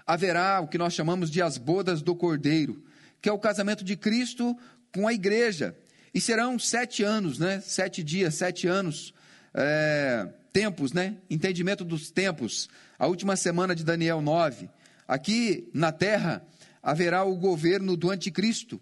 haverá 0.05 0.59
o 0.61 0.67
que 0.67 0.77
nós 0.77 0.93
chamamos 0.93 1.29
de 1.29 1.41
as 1.41 1.57
bodas 1.57 2.01
do 2.01 2.15
Cordeiro, 2.15 2.83
que 3.21 3.29
é 3.29 3.31
o 3.31 3.39
casamento 3.39 3.83
de 3.83 3.95
Cristo 3.95 4.57
com 4.93 5.07
a 5.07 5.13
igreja. 5.13 5.75
E 6.13 6.21
serão 6.21 6.59
sete 6.59 7.03
anos, 7.03 7.39
né? 7.39 7.59
Sete 7.61 8.03
dias, 8.03 8.35
sete 8.35 8.67
anos, 8.67 9.13
é, 9.53 10.27
tempos, 10.51 10.93
né? 10.93 11.17
Entendimento 11.29 11.83
dos 11.83 12.11
tempos. 12.11 12.69
A 12.99 13.07
última 13.07 13.35
semana 13.35 13.75
de 13.75 13.83
Daniel 13.83 14.21
9. 14.21 14.69
Aqui 15.07 15.69
na 15.73 15.91
terra 15.91 16.45
haverá 16.81 17.23
o 17.23 17.35
governo 17.35 17.97
do 17.97 18.11
anticristo. 18.11 18.79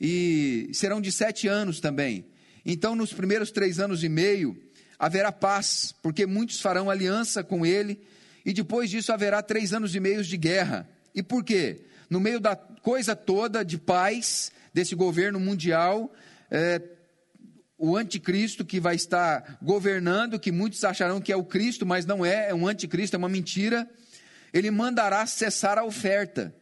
E 0.00 0.70
serão 0.72 1.00
de 1.00 1.12
sete 1.12 1.46
anos 1.46 1.78
também. 1.78 2.24
Então, 2.64 2.94
nos 2.94 3.12
primeiros 3.12 3.50
três 3.50 3.78
anos 3.78 4.02
e 4.02 4.08
meio, 4.08 4.56
haverá 4.98 5.30
paz, 5.30 5.94
porque 6.02 6.26
muitos 6.26 6.60
farão 6.60 6.88
aliança 6.88 7.42
com 7.42 7.66
ele 7.66 8.00
e 8.44 8.52
depois 8.52 8.90
disso 8.90 9.12
haverá 9.12 9.42
três 9.42 9.72
anos 9.72 9.94
e 9.94 10.00
meio 10.00 10.22
de 10.22 10.36
guerra. 10.36 10.88
E 11.14 11.22
por 11.22 11.44
quê? 11.44 11.86
No 12.10 12.20
meio 12.20 12.40
da 12.40 12.56
coisa 12.56 13.14
toda 13.14 13.64
de 13.64 13.78
paz, 13.78 14.52
desse 14.72 14.94
governo 14.94 15.38
mundial, 15.38 16.12
é, 16.50 16.80
o 17.78 17.96
anticristo 17.96 18.64
que 18.64 18.80
vai 18.80 18.94
estar 18.94 19.58
governando, 19.62 20.38
que 20.38 20.52
muitos 20.52 20.84
acharão 20.84 21.20
que 21.20 21.32
é 21.32 21.36
o 21.36 21.44
Cristo, 21.44 21.84
mas 21.84 22.06
não 22.06 22.24
é, 22.24 22.50
é 22.50 22.54
um 22.54 22.66
anticristo, 22.66 23.16
é 23.16 23.18
uma 23.18 23.28
mentira. 23.28 23.88
Ele 24.52 24.70
mandará 24.70 25.26
cessar 25.26 25.78
a 25.78 25.84
oferta. 25.84 26.54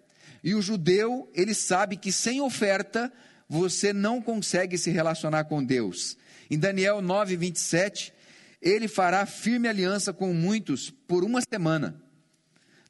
E 0.42 0.54
o 0.54 0.62
judeu, 0.62 1.30
ele 1.34 1.54
sabe 1.54 1.96
que 1.96 2.10
sem 2.10 2.40
oferta 2.40 3.12
você 3.48 3.92
não 3.92 4.22
consegue 4.22 4.78
se 4.78 4.90
relacionar 4.90 5.44
com 5.44 5.62
Deus. 5.62 6.16
Em 6.50 6.58
Daniel 6.58 7.02
9, 7.02 7.36
27, 7.36 8.14
ele 8.60 8.88
fará 8.88 9.24
firme 9.26 9.68
aliança 9.68 10.12
com 10.12 10.32
muitos 10.32 10.90
por 10.90 11.24
uma 11.24 11.40
semana. 11.40 12.00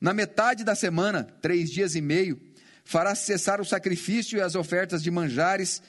Na 0.00 0.14
metade 0.14 0.64
da 0.64 0.74
semana, 0.74 1.24
três 1.42 1.70
dias 1.70 1.94
e 1.94 2.00
meio, 2.00 2.40
fará 2.84 3.14
cessar 3.14 3.60
o 3.60 3.64
sacrifício 3.64 4.38
e 4.38 4.40
as 4.40 4.54
ofertas 4.54 5.02
de 5.02 5.10
manjares, 5.10 5.82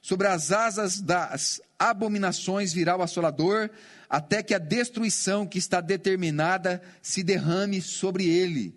Sobre 0.00 0.28
as 0.28 0.52
asas 0.52 1.00
das 1.00 1.60
abominações 1.78 2.72
virá 2.72 2.96
o 2.96 3.02
assolador, 3.02 3.68
até 4.08 4.42
que 4.42 4.54
a 4.54 4.58
destruição 4.58 5.46
que 5.46 5.58
está 5.58 5.80
determinada 5.80 6.80
se 7.02 7.22
derrame 7.22 7.82
sobre 7.82 8.28
ele. 8.28 8.74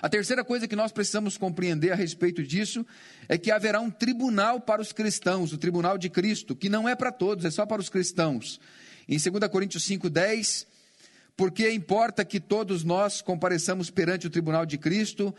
A 0.00 0.08
terceira 0.08 0.44
coisa 0.44 0.66
que 0.66 0.76
nós 0.76 0.90
precisamos 0.90 1.36
compreender 1.36 1.92
a 1.92 1.96
respeito 1.96 2.42
disso 2.42 2.86
é 3.28 3.36
que 3.36 3.50
haverá 3.50 3.80
um 3.80 3.90
tribunal 3.90 4.60
para 4.60 4.80
os 4.80 4.92
cristãos, 4.92 5.52
o 5.52 5.58
tribunal 5.58 5.98
de 5.98 6.08
Cristo, 6.08 6.56
que 6.56 6.68
não 6.68 6.88
é 6.88 6.96
para 6.96 7.12
todos, 7.12 7.44
é 7.44 7.50
só 7.50 7.66
para 7.66 7.80
os 7.80 7.88
cristãos. 7.88 8.60
Em 9.08 9.18
2 9.18 9.50
Coríntios 9.50 9.86
5,10, 9.88 10.66
porque 11.36 11.70
importa 11.70 12.24
que 12.24 12.40
todos 12.40 12.82
nós 12.82 13.20
compareçamos 13.20 13.90
perante 13.90 14.26
o 14.26 14.30
tribunal 14.30 14.64
de 14.64 14.78
Cristo, 14.78 15.34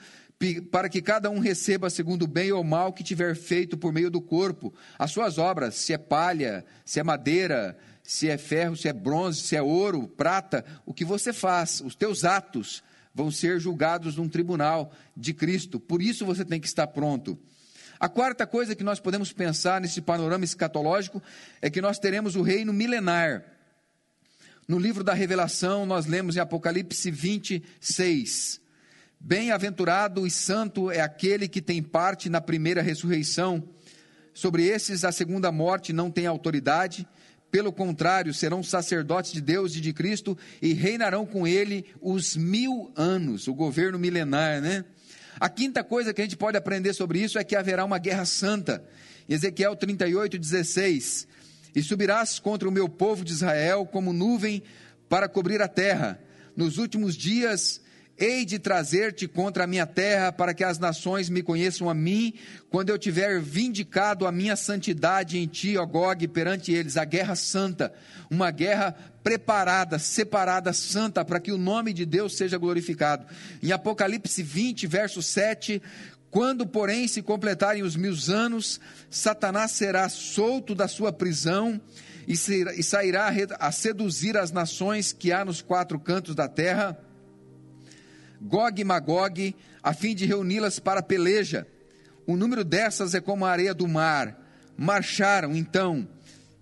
para 0.71 0.87
que 0.87 1.01
cada 1.01 1.29
um 1.29 1.39
receba 1.39 1.89
segundo 1.89 2.23
o 2.23 2.27
bem 2.27 2.51
ou 2.51 2.63
mal 2.63 2.93
que 2.93 3.03
tiver 3.03 3.35
feito 3.35 3.75
por 3.77 3.91
meio 3.91 4.11
do 4.11 4.21
corpo, 4.21 4.73
as 4.97 5.11
suas 5.11 5.37
obras, 5.37 5.75
se 5.75 5.93
é 5.93 5.97
palha, 5.97 6.63
se 6.85 6.99
é 6.99 7.03
madeira, 7.03 7.77
se 8.03 8.29
é 8.29 8.37
ferro, 8.37 8.77
se 8.77 8.87
é 8.87 8.93
bronze, 8.93 9.41
se 9.41 9.55
é 9.55 9.61
ouro, 9.61 10.07
prata, 10.07 10.63
o 10.85 10.93
que 10.93 11.03
você 11.03 11.33
faz, 11.33 11.81
os 11.81 11.95
teus 11.95 12.23
atos 12.23 12.83
vão 13.13 13.31
ser 13.31 13.59
julgados 13.59 14.15
num 14.15 14.29
tribunal 14.29 14.93
de 15.15 15.33
Cristo. 15.33 15.79
Por 15.79 16.03
isso 16.03 16.23
você 16.23 16.45
tem 16.45 16.61
que 16.61 16.67
estar 16.67 16.85
pronto. 16.85 17.37
A 17.99 18.07
quarta 18.07 18.45
coisa 18.45 18.75
que 18.75 18.83
nós 18.83 18.99
podemos 18.99 19.33
pensar 19.33 19.81
nesse 19.81 20.01
panorama 20.01 20.45
escatológico 20.45 21.21
é 21.59 21.67
que 21.67 21.81
nós 21.81 21.97
teremos 21.97 22.35
o 22.35 22.43
reino 22.43 22.71
milenar. 22.71 23.56
No 24.67 24.77
livro 24.77 25.01
da 25.01 25.13
Revelação, 25.13 25.85
nós 25.85 26.05
lemos 26.07 26.35
em 26.35 26.41
Apocalipse 26.41 27.09
26. 27.09 28.59
Bem-aventurado 29.17 30.27
e 30.27 30.29
santo 30.29 30.91
é 30.91 30.99
aquele 30.99 31.47
que 31.47 31.61
tem 31.61 31.81
parte 31.81 32.27
na 32.27 32.41
primeira 32.41 32.81
ressurreição. 32.81 33.63
Sobre 34.33 34.65
esses, 34.65 35.05
a 35.05 35.11
segunda 35.13 35.53
morte 35.53 35.93
não 35.93 36.11
tem 36.11 36.27
autoridade. 36.27 37.07
Pelo 37.49 37.71
contrário, 37.71 38.33
serão 38.33 38.61
sacerdotes 38.61 39.31
de 39.31 39.39
Deus 39.39 39.73
e 39.73 39.79
de 39.79 39.93
Cristo 39.93 40.37
e 40.61 40.73
reinarão 40.73 41.25
com 41.25 41.47
ele 41.47 41.85
os 42.01 42.35
mil 42.35 42.91
anos, 42.93 43.47
o 43.47 43.53
governo 43.53 43.97
milenar, 43.97 44.59
né? 44.59 44.83
A 45.39 45.47
quinta 45.47 45.81
coisa 45.81 46.13
que 46.13 46.19
a 46.19 46.25
gente 46.25 46.35
pode 46.35 46.57
aprender 46.57 46.91
sobre 46.91 47.23
isso 47.23 47.39
é 47.39 47.43
que 47.45 47.55
haverá 47.55 47.85
uma 47.85 47.99
guerra 47.99 48.25
santa. 48.25 48.83
Ezequiel 49.29 49.77
38, 49.77 50.37
16 50.37 51.36
e 51.77 51.83
subirás 51.83 52.39
contra 52.39 52.67
o 52.67 52.71
meu 52.71 52.89
povo 52.89 53.23
de 53.23 53.31
Israel 53.31 53.85
como 53.85 54.11
nuvem 54.11 54.63
para 55.07 55.29
cobrir 55.29 55.61
a 55.61 55.67
terra. 55.67 56.19
Nos 56.55 56.79
últimos 56.79 57.15
dias 57.15 57.79
hei 58.17 58.43
de 58.43 58.57
trazer-te 58.57 59.27
contra 59.27 59.65
a 59.65 59.67
minha 59.67 59.85
terra, 59.85 60.31
para 60.31 60.55
que 60.55 60.63
as 60.63 60.79
nações 60.79 61.29
me 61.29 61.43
conheçam 61.43 61.87
a 61.87 61.93
mim, 61.93 62.33
quando 62.67 62.89
eu 62.89 62.97
tiver 62.97 63.39
vindicado 63.39 64.25
a 64.25 64.31
minha 64.31 64.55
santidade 64.55 65.37
em 65.37 65.45
ti, 65.45 65.77
ó 65.77 65.85
Gog, 65.85 66.27
perante 66.29 66.71
eles, 66.71 66.97
a 66.97 67.05
guerra 67.05 67.35
santa, 67.35 67.93
uma 68.27 68.49
guerra 68.49 68.95
preparada, 69.23 69.99
separada, 69.99 70.73
santa, 70.73 71.23
para 71.23 71.39
que 71.39 71.51
o 71.51 71.59
nome 71.59 71.93
de 71.93 72.07
Deus 72.07 72.35
seja 72.35 72.57
glorificado. 72.57 73.27
Em 73.61 73.71
Apocalipse 73.71 74.41
20, 74.41 74.87
verso 74.87 75.21
7, 75.21 75.79
quando, 76.29 76.67
porém, 76.67 77.07
se 77.07 77.21
completarem 77.21 77.83
os 77.83 77.95
mil 77.95 78.13
anos, 78.29 78.79
Satanás 79.09 79.71
será 79.71 80.09
solto 80.09 80.75
da 80.75 80.87
sua 80.87 81.11
prisão 81.11 81.79
e 82.27 82.35
sairá 82.83 83.31
a 83.57 83.71
seduzir 83.71 84.37
as 84.37 84.51
nações 84.51 85.13
que 85.13 85.31
há 85.31 85.45
nos 85.45 85.61
quatro 85.61 85.97
cantos 85.97 86.35
da 86.35 86.47
terra, 86.47 86.97
Gog 88.41 88.79
e 88.79 88.83
Magog, 88.83 89.55
a 89.81 89.93
fim 89.93 90.13
de 90.13 90.25
reuni-las 90.25 90.77
para 90.79 91.01
peleja. 91.01 91.65
O 92.25 92.35
número 92.35 92.63
dessas 92.63 93.15
é 93.15 93.21
como 93.21 93.45
a 93.45 93.49
areia 93.49 93.73
do 93.73 93.87
mar. 93.87 94.37
Marcharam, 94.77 95.55
então, 95.55 96.07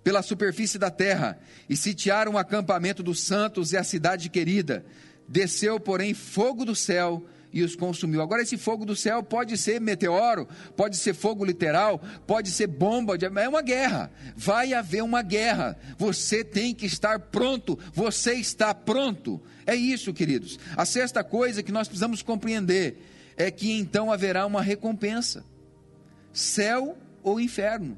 pela 0.04 0.22
superfície 0.22 0.78
da 0.78 0.90
terra 0.92 1.38
e 1.68 1.76
sitiaram 1.76 2.34
o 2.34 2.38
acampamento 2.38 3.02
dos 3.02 3.20
santos 3.22 3.74
e 3.74 3.78
a 3.78 3.84
cidade 3.84 4.30
querida. 4.30 4.86
Desceu, 5.28 5.80
porém, 5.80 6.14
fogo 6.14 6.64
do 6.64 6.76
céu 6.76 7.26
e 7.56 7.64
os 7.64 7.74
consumiu. 7.74 8.22
Agora, 8.22 8.42
esse 8.42 8.58
fogo 8.58 8.86
do 8.86 8.98
céu 8.98 9.24
pode 9.24 9.58
ser 9.58 9.80
meteoro, 9.80 10.46
pode 10.76 10.98
ser 10.98 11.14
fogo 11.14 11.46
literal, 11.46 12.04
pode 12.28 12.52
ser 12.52 12.68
bomba, 12.68 13.16
é 13.16 13.48
uma 13.48 13.62
guerra. 13.62 14.12
Vai 14.36 14.74
haver 14.74 15.02
uma 15.02 15.22
guerra. 15.22 15.78
Você 15.98 16.44
tem 16.44 16.76
que 16.76 16.86
estar 16.86 17.18
pronto. 17.18 17.80
Você 17.94 18.34
está 18.34 18.74
pronto. 18.74 19.42
É 19.66 19.74
isso, 19.74 20.14
queridos. 20.14 20.60
A 20.76 20.86
sexta 20.86 21.24
coisa 21.24 21.64
que 21.64 21.72
nós 21.72 21.88
precisamos 21.88 22.22
compreender 22.22 23.02
é 23.38 23.50
que 23.50 23.72
então 23.72 24.12
haverá 24.12 24.46
uma 24.46 24.62
recompensa: 24.62 25.46
céu 26.34 26.98
ou 27.24 27.40
inferno. 27.40 27.98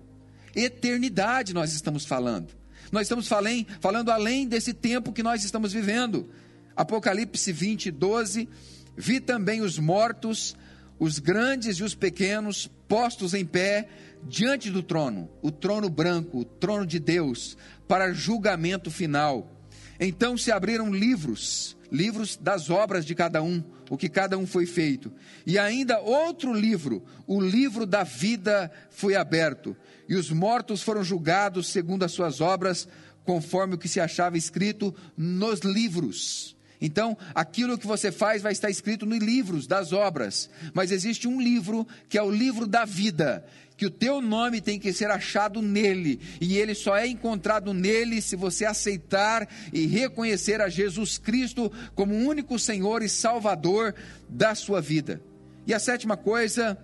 Eternidade 0.56 1.52
nós 1.52 1.74
estamos 1.74 2.06
falando. 2.06 2.56
Nós 2.92 3.04
estamos 3.04 3.28
falando, 3.28 3.66
falando 3.82 4.12
além 4.12 4.48
desse 4.48 4.72
tempo 4.72 5.12
que 5.12 5.24
nós 5.24 5.44
estamos 5.44 5.74
vivendo. 5.74 6.30
Apocalipse 6.76 7.52
20, 7.52 7.90
12 7.90 8.48
Vi 8.98 9.20
também 9.20 9.62
os 9.62 9.78
mortos, 9.78 10.56
os 10.98 11.20
grandes 11.20 11.78
e 11.78 11.84
os 11.84 11.94
pequenos, 11.94 12.70
postos 12.88 13.36
em 13.36 13.46
pé 13.46 13.88
diante 14.24 14.72
do 14.72 14.82
trono, 14.82 15.30
o 15.42 15.52
trono 15.52 15.88
branco, 15.88 16.40
o 16.40 16.46
trono 16.46 16.86
de 16.86 17.00
Deus, 17.00 17.56
para 17.88 18.12
julgamento 18.12 18.90
final. 18.90 19.52
Então 20.00 20.36
se 20.36 20.52
abriram 20.52 20.92
livros, 20.92 21.78
livros 21.92 22.36
das 22.36 22.70
obras 22.70 23.06
de 23.06 23.14
cada 23.14 23.42
um, 23.42 23.64
o 23.90 23.98
que 23.98 24.10
cada 24.10 24.38
um 24.38 24.48
foi 24.48 24.66
feito. 24.66 25.12
E 25.46 25.60
ainda 25.60 26.00
outro 26.00 26.52
livro, 26.52 27.04
o 27.28 27.40
livro 27.40 27.86
da 27.86 28.04
vida, 28.04 28.72
foi 28.90 29.16
aberto. 29.16 29.78
E 30.10 30.16
os 30.16 30.32
mortos 30.32 30.82
foram 30.82 31.04
julgados 31.04 31.68
segundo 31.68 32.04
as 32.04 32.12
suas 32.12 32.42
obras, 32.42 32.88
conforme 33.24 33.76
o 33.76 33.78
que 33.78 33.88
se 33.88 34.00
achava 34.00 34.38
escrito 34.38 34.94
nos 35.16 35.60
livros. 35.60 36.57
Então, 36.80 37.18
aquilo 37.34 37.78
que 37.78 37.88
você 37.88 38.12
faz 38.12 38.42
vai 38.42 38.52
estar 38.52 38.70
escrito 38.70 39.06
nos 39.06 39.20
livros 39.20 39.66
das 39.66 39.94
obras, 39.94 40.50
mas 40.74 40.92
existe 40.92 41.28
um 41.28 41.42
livro 41.42 41.88
que 42.08 42.18
é 42.18 42.22
o 42.22 42.30
livro 42.30 42.68
da 42.68 42.86
vida, 42.86 43.44
que 43.76 43.86
o 43.86 43.92
teu 43.92 44.22
nome 44.22 44.62
tem 44.62 44.80
que 44.80 44.94
ser 44.94 45.10
achado 45.10 45.62
nele, 45.62 46.20
e 46.40 46.58
ele 46.58 46.76
só 46.76 46.96
é 46.96 47.08
encontrado 47.08 47.74
nele 47.74 48.22
se 48.22 48.36
você 48.36 48.66
aceitar 48.66 49.48
e 49.74 49.88
reconhecer 49.88 50.62
a 50.62 50.70
Jesus 50.70 51.18
Cristo 51.18 51.72
como 51.96 52.14
o 52.14 52.28
único 52.28 52.60
Senhor 52.60 53.02
e 53.02 53.10
Salvador 53.10 53.96
da 54.30 54.54
sua 54.54 54.80
vida. 54.80 55.22
E 55.66 55.74
a 55.74 55.80
sétima 55.80 56.16
coisa, 56.16 56.78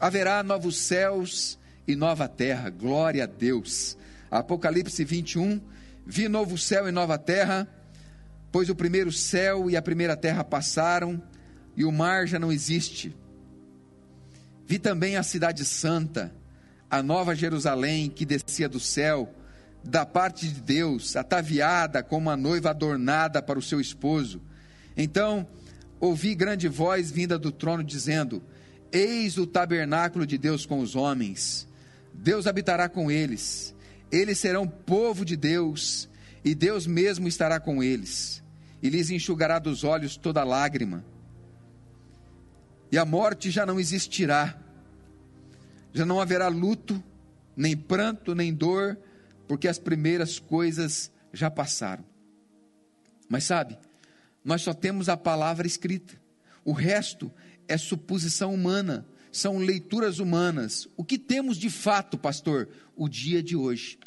haverá 0.00 0.42
novos 0.42 0.78
céus 0.78 1.58
e 1.86 1.94
nova 1.94 2.28
terra, 2.28 2.70
glória 2.70 3.24
a 3.24 3.26
Deus. 3.26 3.96
Apocalipse 4.30 5.04
21, 5.04 5.60
vi 6.04 6.28
novo 6.28 6.56
céu 6.56 6.88
e 6.88 6.92
nova 6.92 7.18
terra 7.18 7.68
Pois 8.56 8.70
o 8.70 8.74
primeiro 8.74 9.12
céu 9.12 9.68
e 9.68 9.76
a 9.76 9.82
primeira 9.82 10.16
terra 10.16 10.42
passaram 10.42 11.22
e 11.76 11.84
o 11.84 11.92
mar 11.92 12.26
já 12.26 12.38
não 12.38 12.50
existe. 12.50 13.14
Vi 14.64 14.78
também 14.78 15.14
a 15.18 15.22
cidade 15.22 15.62
santa, 15.62 16.34
a 16.90 17.02
nova 17.02 17.34
Jerusalém 17.34 18.08
que 18.08 18.24
descia 18.24 18.66
do 18.66 18.80
céu, 18.80 19.30
da 19.84 20.06
parte 20.06 20.48
de 20.48 20.62
Deus, 20.62 21.16
ataviada 21.16 22.02
como 22.02 22.30
uma 22.30 22.34
noiva 22.34 22.70
adornada 22.70 23.42
para 23.42 23.58
o 23.58 23.62
seu 23.62 23.78
esposo. 23.78 24.40
Então 24.96 25.46
ouvi 26.00 26.34
grande 26.34 26.66
voz 26.66 27.10
vinda 27.10 27.38
do 27.38 27.52
trono 27.52 27.84
dizendo: 27.84 28.42
Eis 28.90 29.36
o 29.36 29.46
tabernáculo 29.46 30.26
de 30.26 30.38
Deus 30.38 30.64
com 30.64 30.78
os 30.80 30.96
homens. 30.96 31.68
Deus 32.10 32.46
habitará 32.46 32.88
com 32.88 33.10
eles. 33.10 33.74
Eles 34.10 34.38
serão 34.38 34.66
povo 34.66 35.26
de 35.26 35.36
Deus, 35.36 36.08
e 36.42 36.54
Deus 36.54 36.86
mesmo 36.86 37.28
estará 37.28 37.60
com 37.60 37.82
eles 37.82 38.45
e 38.82 38.88
lhes 38.88 39.10
enxugará 39.10 39.58
dos 39.58 39.84
olhos 39.84 40.16
toda 40.16 40.44
lágrima. 40.44 41.04
E 42.90 42.98
a 42.98 43.04
morte 43.04 43.50
já 43.50 43.66
não 43.66 43.80
existirá, 43.80 44.58
já 45.92 46.04
não 46.06 46.20
haverá 46.20 46.48
luto, 46.48 47.02
nem 47.56 47.76
pranto, 47.76 48.34
nem 48.34 48.52
dor, 48.52 48.98
porque 49.48 49.66
as 49.66 49.78
primeiras 49.78 50.38
coisas 50.38 51.10
já 51.32 51.50
passaram. 51.50 52.04
Mas 53.28 53.44
sabe, 53.44 53.78
nós 54.44 54.62
só 54.62 54.72
temos 54.72 55.08
a 55.08 55.16
palavra 55.16 55.66
escrita, 55.66 56.14
o 56.64 56.72
resto 56.72 57.32
é 57.66 57.76
suposição 57.76 58.54
humana, 58.54 59.06
são 59.32 59.58
leituras 59.58 60.18
humanas. 60.18 60.88
O 60.96 61.04
que 61.04 61.18
temos 61.18 61.58
de 61.58 61.68
fato, 61.68 62.16
pastor? 62.16 62.68
O 62.96 63.08
dia 63.08 63.42
de 63.42 63.54
hoje. 63.54 63.98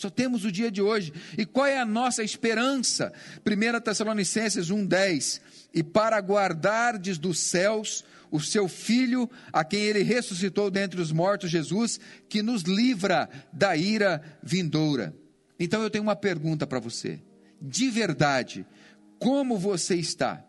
Só 0.00 0.08
temos 0.08 0.46
o 0.46 0.50
dia 0.50 0.70
de 0.70 0.80
hoje. 0.80 1.12
E 1.36 1.44
qual 1.44 1.66
é 1.66 1.78
a 1.78 1.84
nossa 1.84 2.22
esperança? 2.22 3.12
1 3.46 3.80
Tessalonicenses 3.80 4.70
1,10. 4.70 5.42
E 5.74 5.82
para 5.82 6.18
guardardes 6.18 7.18
dos 7.18 7.38
céus 7.38 8.02
o 8.30 8.40
seu 8.40 8.66
Filho, 8.68 9.28
a 9.52 9.62
quem 9.62 9.80
ele 9.80 10.02
ressuscitou 10.02 10.70
dentre 10.70 11.00
os 11.00 11.12
mortos, 11.12 11.50
Jesus, 11.50 12.00
que 12.28 12.42
nos 12.42 12.62
livra 12.62 13.28
da 13.52 13.76
ira 13.76 14.22
vindoura. 14.42 15.14
Então 15.58 15.82
eu 15.82 15.90
tenho 15.90 16.04
uma 16.04 16.16
pergunta 16.16 16.66
para 16.66 16.78
você. 16.78 17.20
De 17.60 17.90
verdade, 17.90 18.64
como 19.18 19.58
você 19.58 19.96
está? 19.96 20.42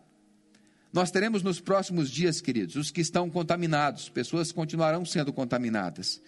Nós 0.92 1.10
teremos 1.10 1.42
nos 1.42 1.60
próximos 1.60 2.10
dias, 2.10 2.40
queridos, 2.40 2.76
os 2.76 2.90
que 2.90 3.00
estão 3.00 3.28
contaminados, 3.28 4.08
pessoas 4.08 4.52
continuarão 4.52 5.04
sendo 5.04 5.32
contaminadas. 5.32 6.22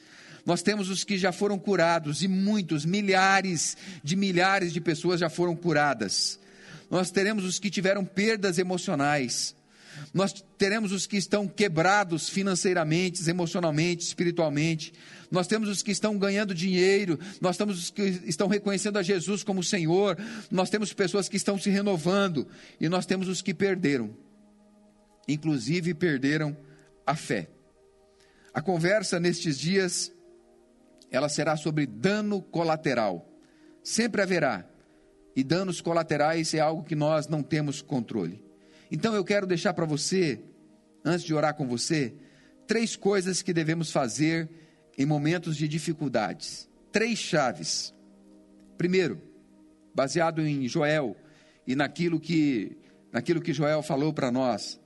Nós 0.44 0.62
temos 0.62 0.90
os 0.90 1.04
que 1.04 1.16
já 1.16 1.32
foram 1.32 1.58
curados 1.58 2.22
e 2.22 2.28
muitos, 2.28 2.84
milhares 2.84 3.76
de 4.02 4.14
milhares 4.14 4.72
de 4.72 4.80
pessoas 4.80 5.20
já 5.20 5.30
foram 5.30 5.56
curadas. 5.56 6.38
Nós 6.90 7.10
teremos 7.10 7.44
os 7.44 7.58
que 7.58 7.70
tiveram 7.70 8.04
perdas 8.04 8.58
emocionais. 8.58 9.56
Nós 10.12 10.44
teremos 10.58 10.92
os 10.92 11.06
que 11.06 11.16
estão 11.16 11.48
quebrados 11.48 12.28
financeiramente, 12.28 13.28
emocionalmente, 13.28 14.04
espiritualmente. 14.04 14.92
Nós 15.30 15.46
temos 15.46 15.68
os 15.68 15.82
que 15.82 15.92
estão 15.92 16.18
ganhando 16.18 16.54
dinheiro. 16.54 17.18
Nós 17.40 17.56
temos 17.56 17.78
os 17.78 17.90
que 17.90 18.02
estão 18.26 18.48
reconhecendo 18.48 18.98
a 18.98 19.02
Jesus 19.02 19.42
como 19.42 19.62
Senhor. 19.62 20.18
Nós 20.50 20.68
temos 20.68 20.92
pessoas 20.92 21.28
que 21.28 21.36
estão 21.36 21.58
se 21.58 21.70
renovando. 21.70 22.46
E 22.80 22.88
nós 22.88 23.06
temos 23.06 23.28
os 23.28 23.40
que 23.40 23.54
perderam. 23.54 24.14
Inclusive 25.26 25.94
perderam 25.94 26.56
a 27.06 27.16
fé. 27.16 27.48
A 28.52 28.60
conversa 28.60 29.18
nestes 29.18 29.58
dias 29.58 30.12
ela 31.14 31.28
será 31.28 31.56
sobre 31.56 31.86
dano 31.86 32.42
colateral. 32.42 33.24
Sempre 33.84 34.20
haverá. 34.20 34.68
E 35.36 35.44
danos 35.44 35.80
colaterais 35.80 36.52
é 36.54 36.58
algo 36.58 36.82
que 36.82 36.96
nós 36.96 37.28
não 37.28 37.40
temos 37.40 37.80
controle. 37.80 38.42
Então 38.90 39.14
eu 39.14 39.24
quero 39.24 39.46
deixar 39.46 39.74
para 39.74 39.86
você, 39.86 40.42
antes 41.04 41.24
de 41.24 41.32
orar 41.32 41.54
com 41.54 41.68
você, 41.68 42.16
três 42.66 42.96
coisas 42.96 43.42
que 43.42 43.52
devemos 43.52 43.92
fazer 43.92 44.50
em 44.98 45.06
momentos 45.06 45.56
de 45.56 45.68
dificuldades. 45.68 46.68
Três 46.90 47.16
chaves. 47.16 47.94
Primeiro, 48.76 49.22
baseado 49.94 50.44
em 50.44 50.66
Joel 50.66 51.16
e 51.64 51.76
naquilo 51.76 52.18
que 52.18 52.76
naquilo 53.12 53.40
que 53.40 53.52
Joel 53.52 53.84
falou 53.84 54.12
para 54.12 54.32
nós. 54.32 54.80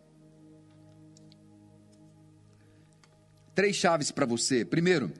Três 3.55 3.77
chaves 3.77 4.11
para 4.11 4.27
você. 4.27 4.63
Primeiro, 4.63 5.11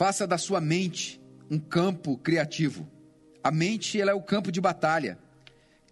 faça 0.00 0.26
da 0.26 0.38
sua 0.38 0.62
mente 0.62 1.20
um 1.50 1.58
campo 1.58 2.16
criativo. 2.16 2.88
A 3.44 3.50
mente 3.50 4.00
ela 4.00 4.12
é 4.12 4.14
o 4.14 4.22
campo 4.22 4.50
de 4.50 4.58
batalha. 4.58 5.18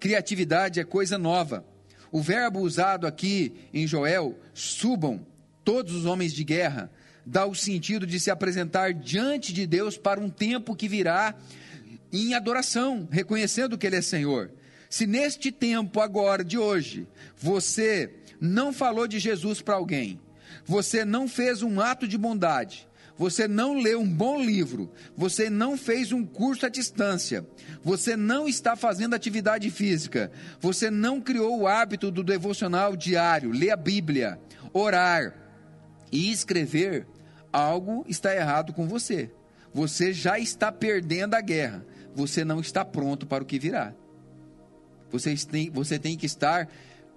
Criatividade 0.01 0.81
é 0.81 0.85
coisa 0.85 1.19
nova. 1.19 1.63
O 2.11 2.23
verbo 2.23 2.61
usado 2.61 3.07
aqui 3.07 3.53
em 3.71 3.87
Joel, 3.87 4.39
subam, 4.55 5.27
todos 5.63 5.95
os 5.95 6.07
homens 6.07 6.33
de 6.33 6.43
guerra, 6.43 6.91
dá 7.27 7.45
o 7.45 7.55
sentido 7.55 8.07
de 8.07 8.19
se 8.19 8.31
apresentar 8.31 8.95
diante 8.95 9.53
de 9.53 9.67
Deus 9.67 9.99
para 9.99 10.19
um 10.19 10.31
tempo 10.31 10.75
que 10.75 10.89
virá 10.89 11.35
em 12.11 12.33
adoração, 12.33 13.07
reconhecendo 13.11 13.77
que 13.77 13.87
Ele 13.87 13.97
é 13.97 14.01
Senhor. 14.01 14.51
Se 14.89 15.07
neste 15.07 15.53
tempo 15.53 16.01
agora 16.01 16.43
de 16.43 16.57
hoje 16.57 17.07
você 17.37 18.11
não 18.41 18.73
falou 18.73 19.07
de 19.07 19.19
Jesus 19.19 19.61
para 19.61 19.75
alguém, 19.75 20.19
você 20.65 21.05
não 21.05 21.29
fez 21.29 21.63
um 21.63 21.79
ato 21.79 22.09
de 22.09 22.17
bondade, 22.17 22.88
você 23.19 23.49
não 23.49 23.75
leu 23.75 24.01
um 24.01 24.09
bom 24.09 24.41
livro, 24.41 24.91
você 25.17 25.51
não 25.51 25.77
fez 25.77 26.13
um 26.13 26.25
curso 26.25 26.65
à 26.65 26.69
distância, 26.69 27.45
você 27.83 28.17
não 28.17 28.49
está 28.49 28.77
fazendo 28.77 29.15
atividade 29.15 29.69
física, 29.71 30.31
você 30.61 30.89
não 30.89 31.21
criou 31.21 31.59
o 31.59 31.67
hábito 31.67 32.13
do 32.13 32.23
devocional 32.23 32.95
diário, 32.95 33.51
ler 33.51 33.73
a 33.73 33.77
Bíblia, 33.77 34.39
orar 34.73 35.35
e 36.13 36.31
escrever, 36.31 37.09
algo 37.53 38.05
está 38.09 38.35
errado 38.35 38.73
com 38.73 38.87
você. 38.87 39.31
Você 39.75 40.13
já 40.13 40.39
está 40.39 40.71
perdendo 40.71 41.35
a 41.35 41.41
guerra, 41.41 41.85
você 42.15 42.45
não 42.45 42.61
está 42.61 42.85
pronto 42.85 43.27
para 43.27 43.43
o 43.43 43.47
que 43.47 43.59
virá. 43.59 43.93
Você 45.11 45.35
tem, 45.35 45.71
você 45.71 45.99
tem 45.99 46.17
que 46.17 46.27
estar 46.27 46.69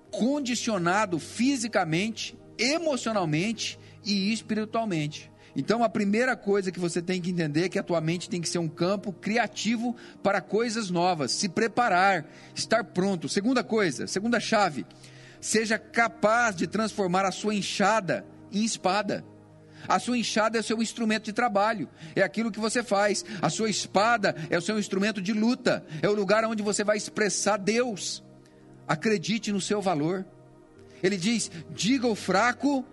condicionado 0.09 1.19
fisicamente, 1.19 2.35
emocionalmente 2.57 3.77
e 4.03 4.33
espiritualmente. 4.33 5.31
Então 5.55 5.83
a 5.83 5.89
primeira 5.89 6.35
coisa 6.35 6.71
que 6.71 6.79
você 6.79 7.01
tem 7.01 7.21
que 7.21 7.29
entender 7.29 7.65
é 7.65 7.69
que 7.69 7.79
a 7.79 7.83
tua 7.83 7.99
mente 7.99 8.29
tem 8.29 8.41
que 8.41 8.47
ser 8.47 8.59
um 8.59 8.69
campo 8.69 9.11
criativo 9.11 9.95
para 10.23 10.39
coisas 10.39 10.89
novas, 10.89 11.31
se 11.31 11.49
preparar, 11.49 12.25
estar 12.55 12.83
pronto. 12.83 13.27
Segunda 13.27 13.63
coisa, 13.63 14.07
segunda 14.07 14.39
chave, 14.39 14.85
seja 15.39 15.77
capaz 15.77 16.55
de 16.55 16.67
transformar 16.67 17.25
a 17.25 17.31
sua 17.31 17.53
enxada 17.53 18.25
em 18.51 18.63
espada. 18.63 19.25
A 19.87 19.99
sua 19.99 20.17
enxada 20.17 20.57
é 20.57 20.61
o 20.61 20.63
seu 20.63 20.81
instrumento 20.81 21.25
de 21.25 21.33
trabalho, 21.33 21.89
é 22.15 22.21
aquilo 22.21 22.51
que 22.51 22.59
você 22.59 22.83
faz. 22.83 23.25
A 23.41 23.49
sua 23.49 23.69
espada 23.69 24.35
é 24.49 24.57
o 24.57 24.61
seu 24.61 24.77
instrumento 24.77 25.21
de 25.21 25.33
luta, 25.33 25.83
é 26.01 26.07
o 26.07 26.13
lugar 26.13 26.45
onde 26.45 26.61
você 26.61 26.83
vai 26.83 26.97
expressar 26.97 27.57
Deus. 27.57 28.23
Acredite 28.87 29.51
no 29.51 29.59
seu 29.59 29.81
valor. 29.81 30.25
Ele 31.01 31.17
diz: 31.17 31.51
diga 31.71 32.07
ao 32.07 32.15
fraco, 32.15 32.85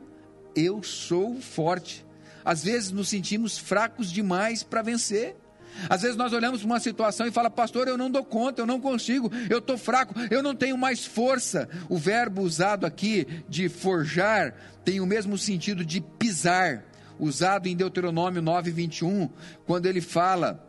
eu 0.56 0.82
sou 0.82 1.40
forte 1.40 2.07
às 2.44 2.62
vezes 2.64 2.90
nos 2.90 3.08
sentimos 3.08 3.58
fracos 3.58 4.10
demais 4.10 4.62
para 4.62 4.82
vencer. 4.82 5.36
Às 5.88 6.02
vezes 6.02 6.16
nós 6.16 6.32
olhamos 6.32 6.60
para 6.60 6.66
uma 6.66 6.80
situação 6.80 7.26
e 7.26 7.30
fala, 7.30 7.50
pastor, 7.50 7.86
eu 7.86 7.96
não 7.96 8.10
dou 8.10 8.24
conta, 8.24 8.62
eu 8.62 8.66
não 8.66 8.80
consigo, 8.80 9.30
eu 9.48 9.58
estou 9.58 9.78
fraco, 9.78 10.14
eu 10.30 10.42
não 10.42 10.54
tenho 10.54 10.76
mais 10.76 11.04
força. 11.04 11.68
O 11.88 11.96
verbo 11.96 12.42
usado 12.42 12.84
aqui 12.84 13.26
de 13.48 13.68
forjar 13.68 14.54
tem 14.84 15.00
o 15.00 15.06
mesmo 15.06 15.38
sentido 15.38 15.84
de 15.84 16.00
pisar, 16.00 16.84
usado 17.18 17.68
em 17.68 17.76
Deuteronômio 17.76 18.42
9, 18.42 18.70
21, 18.70 19.28
quando 19.66 19.86
ele 19.86 20.00
fala, 20.00 20.64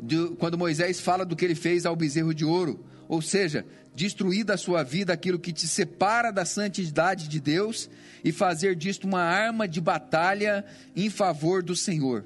de, 0.00 0.28
quando 0.38 0.58
Moisés 0.58 1.00
fala 1.00 1.24
do 1.24 1.34
que 1.34 1.44
ele 1.44 1.54
fez 1.54 1.86
ao 1.86 1.96
bezerro 1.96 2.34
de 2.34 2.44
ouro, 2.44 2.84
ou 3.08 3.22
seja, 3.22 3.64
destruir 3.94 4.44
da 4.44 4.56
sua 4.56 4.82
vida 4.82 5.12
aquilo 5.12 5.38
que 5.38 5.52
te 5.52 5.66
separa 5.66 6.30
da 6.30 6.44
santidade 6.44 7.28
de 7.28 7.40
Deus 7.40 7.88
e 8.24 8.32
fazer 8.32 8.76
disto 8.76 9.04
uma 9.04 9.22
arma 9.22 9.66
de 9.66 9.80
batalha 9.80 10.64
em 10.94 11.08
favor 11.08 11.62
do 11.62 11.74
Senhor. 11.74 12.24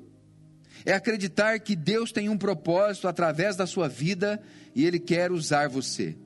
É 0.85 0.93
acreditar 0.93 1.61
que 1.61 1.77
Deus 1.77 2.11
tem 2.11 2.29
um 2.29 2.39
propósito 2.39 3.07
através 3.07 3.57
da 3.57 3.67
sua 3.67 3.89
vida 3.89 4.41
e 4.75 4.85
Ele 4.87 4.99
quer 4.99 5.31
usar 5.31 5.69
você. 5.69 6.17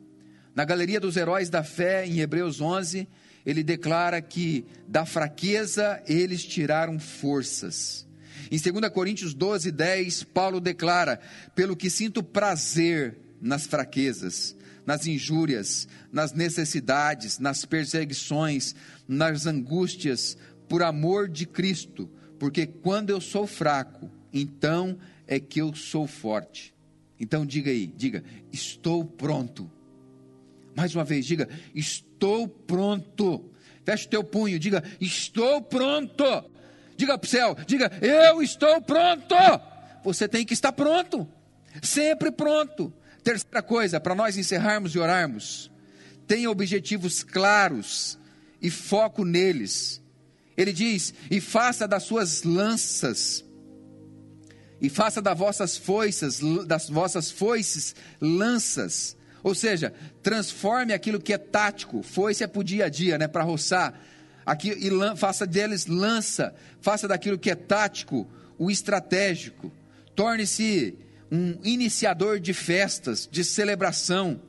Na 0.54 0.64
galeria 0.64 1.00
dos 1.00 1.16
heróis 1.16 1.50
da 1.50 1.64
fé, 1.64 2.06
em 2.06 2.20
Hebreus 2.20 2.60
11, 2.60 3.08
ele 3.44 3.62
declara 3.62 4.22
que 4.22 4.64
da 4.86 5.04
fraqueza 5.04 6.00
eles 6.06 6.44
tiraram 6.44 6.98
forças. 6.98 8.06
Em 8.50 8.58
2 8.58 8.88
Coríntios 8.92 9.34
12, 9.34 9.72
10, 9.72 10.24
Paulo 10.24 10.60
declara: 10.60 11.20
Pelo 11.54 11.76
que 11.76 11.90
sinto 11.90 12.22
prazer 12.22 13.18
nas 13.40 13.66
fraquezas, 13.66 14.56
nas 14.86 15.06
injúrias, 15.06 15.88
nas 16.12 16.32
necessidades, 16.32 17.38
nas 17.38 17.64
perseguições, 17.64 18.74
nas 19.08 19.46
angústias, 19.46 20.36
por 20.68 20.82
amor 20.82 21.28
de 21.28 21.46
Cristo, 21.46 22.10
porque 22.38 22.66
quando 22.66 23.10
eu 23.10 23.20
sou 23.20 23.46
fraco, 23.46 24.10
então 24.32 24.98
é 25.26 25.38
que 25.38 25.60
eu 25.60 25.74
sou 25.74 26.06
forte. 26.06 26.74
Então 27.18 27.46
diga 27.46 27.70
aí, 27.70 27.86
diga, 27.86 28.24
estou 28.52 29.04
pronto. 29.04 29.70
Mais 30.74 30.94
uma 30.94 31.04
vez, 31.04 31.24
diga, 31.24 31.48
estou 31.74 32.48
pronto. 32.48 33.50
Feche 33.84 34.06
o 34.06 34.10
teu 34.10 34.24
punho, 34.24 34.58
diga, 34.58 34.82
estou 35.00 35.62
pronto. 35.62 36.24
Diga 36.96 37.18
para 37.18 37.26
o 37.26 37.30
céu, 37.30 37.56
diga, 37.66 37.90
eu 38.00 38.42
estou 38.42 38.80
pronto. 38.80 39.34
Você 40.04 40.28
tem 40.28 40.44
que 40.44 40.54
estar 40.54 40.72
pronto, 40.72 41.26
sempre 41.82 42.30
pronto. 42.30 42.92
Terceira 43.24 43.62
coisa, 43.62 43.98
para 43.98 44.14
nós 44.14 44.36
encerrarmos 44.36 44.94
e 44.94 44.98
orarmos, 44.98 45.70
tenha 46.26 46.50
objetivos 46.50 47.22
claros 47.22 48.18
e 48.60 48.70
foco 48.70 49.24
neles. 49.24 50.02
Ele 50.54 50.74
diz: 50.74 51.14
e 51.30 51.40
faça 51.40 51.88
das 51.88 52.02
suas 52.02 52.42
lanças, 52.42 53.42
e 54.78 54.90
faça 54.90 55.22
das 55.22 55.38
vossas 55.38 55.78
foices, 55.78 56.38
das 56.66 56.90
vossas 56.90 57.30
foices, 57.30 57.94
lanças. 58.20 59.16
Ou 59.42 59.54
seja, 59.54 59.92
transforme 60.22 60.92
aquilo 60.92 61.20
que 61.20 61.32
é 61.32 61.38
tático, 61.38 62.02
foice 62.02 62.44
é 62.44 62.46
para 62.46 62.60
o 62.60 62.64
dia 62.64 62.86
a 62.86 62.88
dia, 62.90 63.16
né, 63.16 63.26
para 63.26 63.42
roçar, 63.42 63.98
aqui, 64.44 64.68
e 64.68 64.90
lan, 64.90 65.16
faça 65.16 65.46
deles 65.46 65.86
lança, 65.86 66.54
faça 66.80 67.08
daquilo 67.08 67.38
que 67.38 67.50
é 67.50 67.54
tático 67.54 68.28
o 68.58 68.70
estratégico. 68.70 69.72
Torne-se 70.14 70.98
um 71.30 71.58
iniciador 71.64 72.38
de 72.38 72.52
festas, 72.52 73.28
de 73.30 73.44
celebração. 73.44 74.40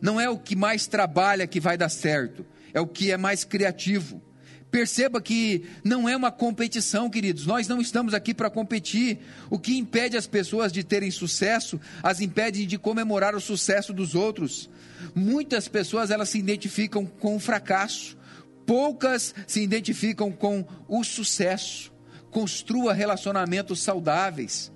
Não 0.00 0.20
é 0.20 0.28
o 0.28 0.38
que 0.38 0.54
mais 0.54 0.86
trabalha 0.86 1.46
que 1.46 1.60
vai 1.60 1.76
dar 1.76 1.88
certo, 1.88 2.44
é 2.74 2.80
o 2.80 2.86
que 2.86 3.10
é 3.10 3.16
mais 3.16 3.44
criativo. 3.44 4.22
Perceba 4.70 5.22
que 5.22 5.64
não 5.84 6.08
é 6.08 6.16
uma 6.16 6.30
competição, 6.30 7.08
queridos. 7.08 7.46
Nós 7.46 7.68
não 7.68 7.80
estamos 7.80 8.12
aqui 8.12 8.34
para 8.34 8.50
competir. 8.50 9.18
O 9.48 9.58
que 9.58 9.78
impede 9.78 10.16
as 10.16 10.26
pessoas 10.26 10.72
de 10.72 10.82
terem 10.82 11.10
sucesso, 11.10 11.80
as 12.02 12.20
impede 12.20 12.66
de 12.66 12.76
comemorar 12.76 13.34
o 13.34 13.40
sucesso 13.40 13.92
dos 13.92 14.14
outros. 14.14 14.68
Muitas 15.14 15.68
pessoas 15.68 16.10
elas 16.10 16.28
se 16.28 16.38
identificam 16.38 17.06
com 17.06 17.36
o 17.36 17.40
fracasso. 17.40 18.18
Poucas 18.66 19.34
se 19.46 19.62
identificam 19.62 20.32
com 20.32 20.66
o 20.88 21.02
sucesso. 21.04 21.92
Construa 22.30 22.92
relacionamentos 22.92 23.80
saudáveis. 23.80 24.72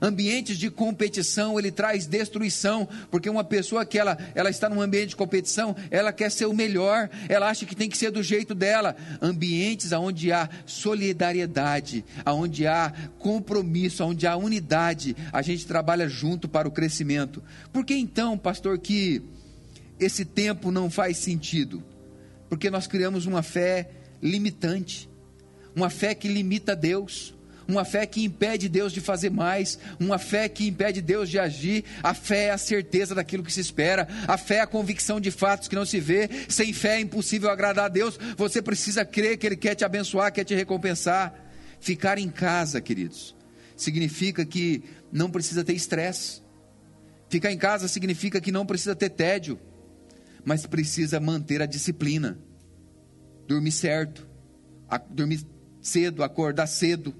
Ambientes 0.00 0.58
de 0.58 0.70
competição, 0.70 1.58
ele 1.58 1.70
traz 1.70 2.06
destruição, 2.06 2.88
porque 3.10 3.30
uma 3.30 3.44
pessoa 3.44 3.84
que 3.86 3.98
ela, 3.98 4.16
ela 4.34 4.50
está 4.50 4.68
num 4.68 4.80
ambiente 4.80 5.10
de 5.10 5.16
competição, 5.16 5.74
ela 5.90 6.12
quer 6.12 6.30
ser 6.30 6.46
o 6.46 6.54
melhor, 6.54 7.08
ela 7.28 7.48
acha 7.48 7.64
que 7.64 7.74
tem 7.74 7.88
que 7.88 7.96
ser 7.96 8.10
do 8.10 8.22
jeito 8.22 8.54
dela. 8.54 8.96
Ambientes 9.20 9.92
onde 9.92 10.30
há 10.32 10.48
solidariedade, 10.66 12.04
onde 12.26 12.66
há 12.66 12.92
compromisso, 13.18 14.04
onde 14.04 14.26
há 14.26 14.36
unidade, 14.36 15.16
a 15.32 15.42
gente 15.42 15.66
trabalha 15.66 16.08
junto 16.08 16.48
para 16.48 16.68
o 16.68 16.72
crescimento. 16.72 17.42
Por 17.72 17.84
que 17.84 17.94
então, 17.94 18.36
pastor, 18.36 18.78
que 18.78 19.22
esse 19.98 20.24
tempo 20.24 20.70
não 20.70 20.90
faz 20.90 21.16
sentido? 21.18 21.82
Porque 22.48 22.70
nós 22.70 22.86
criamos 22.86 23.26
uma 23.26 23.42
fé 23.42 23.90
limitante, 24.22 25.08
uma 25.74 25.90
fé 25.90 26.14
que 26.14 26.28
limita 26.28 26.76
Deus 26.76 27.35
uma 27.68 27.84
fé 27.84 28.06
que 28.06 28.24
impede 28.24 28.68
Deus 28.68 28.92
de 28.92 29.00
fazer 29.00 29.30
mais, 29.30 29.78
uma 29.98 30.18
fé 30.18 30.48
que 30.48 30.66
impede 30.66 31.02
Deus 31.02 31.28
de 31.28 31.38
agir. 31.38 31.84
A 32.02 32.14
fé 32.14 32.44
é 32.44 32.50
a 32.50 32.58
certeza 32.58 33.14
daquilo 33.14 33.42
que 33.42 33.52
se 33.52 33.60
espera, 33.60 34.06
a 34.26 34.38
fé 34.38 34.56
é 34.56 34.60
a 34.60 34.66
convicção 34.66 35.20
de 35.20 35.30
fatos 35.30 35.68
que 35.68 35.74
não 35.74 35.84
se 35.84 35.98
vê. 35.98 36.28
Sem 36.48 36.72
fé 36.72 36.96
é 36.96 37.00
impossível 37.00 37.50
agradar 37.50 37.86
a 37.86 37.88
Deus. 37.88 38.18
Você 38.36 38.62
precisa 38.62 39.04
crer 39.04 39.36
que 39.36 39.46
Ele 39.46 39.56
quer 39.56 39.74
te 39.74 39.84
abençoar, 39.84 40.32
quer 40.32 40.44
te 40.44 40.54
recompensar. 40.54 41.34
Ficar 41.80 42.18
em 42.18 42.30
casa, 42.30 42.80
queridos, 42.80 43.36
significa 43.76 44.44
que 44.44 44.82
não 45.12 45.30
precisa 45.30 45.64
ter 45.64 45.74
estresse. 45.74 46.42
Ficar 47.28 47.50
em 47.50 47.58
casa 47.58 47.88
significa 47.88 48.40
que 48.40 48.52
não 48.52 48.64
precisa 48.64 48.94
ter 48.94 49.10
tédio, 49.10 49.58
mas 50.44 50.64
precisa 50.64 51.18
manter 51.18 51.60
a 51.60 51.66
disciplina. 51.66 52.38
Dormir 53.46 53.72
certo, 53.72 54.26
dormir 55.10 55.44
cedo, 55.80 56.22
acordar 56.22 56.66
cedo 56.66 57.14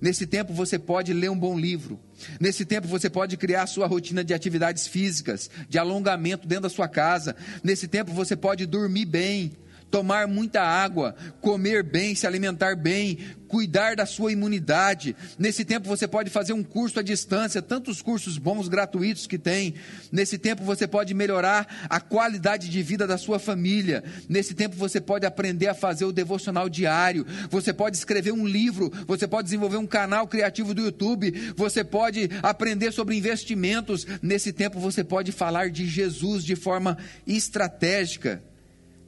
Nesse 0.00 0.26
tempo 0.26 0.52
você 0.52 0.78
pode 0.78 1.12
ler 1.12 1.30
um 1.30 1.38
bom 1.38 1.58
livro. 1.58 2.00
Nesse 2.40 2.64
tempo 2.64 2.88
você 2.88 3.10
pode 3.10 3.36
criar 3.36 3.66
sua 3.66 3.86
rotina 3.86 4.24
de 4.24 4.32
atividades 4.32 4.86
físicas, 4.86 5.50
de 5.68 5.78
alongamento 5.78 6.48
dentro 6.48 6.62
da 6.64 6.68
sua 6.70 6.88
casa. 6.88 7.36
Nesse 7.62 7.86
tempo 7.86 8.12
você 8.12 8.34
pode 8.34 8.66
dormir 8.66 9.04
bem 9.04 9.52
tomar 9.90 10.28
muita 10.28 10.62
água, 10.62 11.14
comer 11.40 11.82
bem, 11.82 12.14
se 12.14 12.26
alimentar 12.26 12.76
bem, 12.76 13.18
cuidar 13.50 13.96
da 13.96 14.06
sua 14.06 14.30
imunidade. 14.30 15.16
Nesse 15.36 15.64
tempo 15.64 15.88
você 15.88 16.06
pode 16.06 16.30
fazer 16.30 16.52
um 16.52 16.62
curso 16.62 17.00
à 17.00 17.02
distância, 17.02 17.60
tantos 17.60 18.00
cursos 18.00 18.38
bons 18.38 18.68
gratuitos 18.68 19.26
que 19.26 19.36
tem. 19.36 19.74
Nesse 20.12 20.38
tempo 20.38 20.62
você 20.62 20.86
pode 20.86 21.12
melhorar 21.12 21.66
a 21.90 22.00
qualidade 22.00 22.68
de 22.68 22.82
vida 22.82 23.08
da 23.08 23.18
sua 23.18 23.40
família. 23.40 24.04
Nesse 24.28 24.54
tempo 24.54 24.76
você 24.76 25.00
pode 25.00 25.26
aprender 25.26 25.66
a 25.66 25.74
fazer 25.74 26.04
o 26.04 26.12
devocional 26.12 26.68
diário. 26.68 27.26
Você 27.50 27.72
pode 27.72 27.96
escrever 27.96 28.32
um 28.32 28.46
livro, 28.46 28.92
você 29.06 29.26
pode 29.26 29.46
desenvolver 29.46 29.78
um 29.78 29.86
canal 29.86 30.28
criativo 30.28 30.72
do 30.72 30.82
YouTube, 30.82 31.32
você 31.56 31.82
pode 31.82 32.30
aprender 32.42 32.92
sobre 32.92 33.16
investimentos. 33.16 34.06
Nesse 34.22 34.52
tempo 34.52 34.78
você 34.78 35.02
pode 35.02 35.32
falar 35.32 35.70
de 35.70 35.86
Jesus 35.86 36.44
de 36.44 36.54
forma 36.54 36.96
estratégica. 37.26 38.49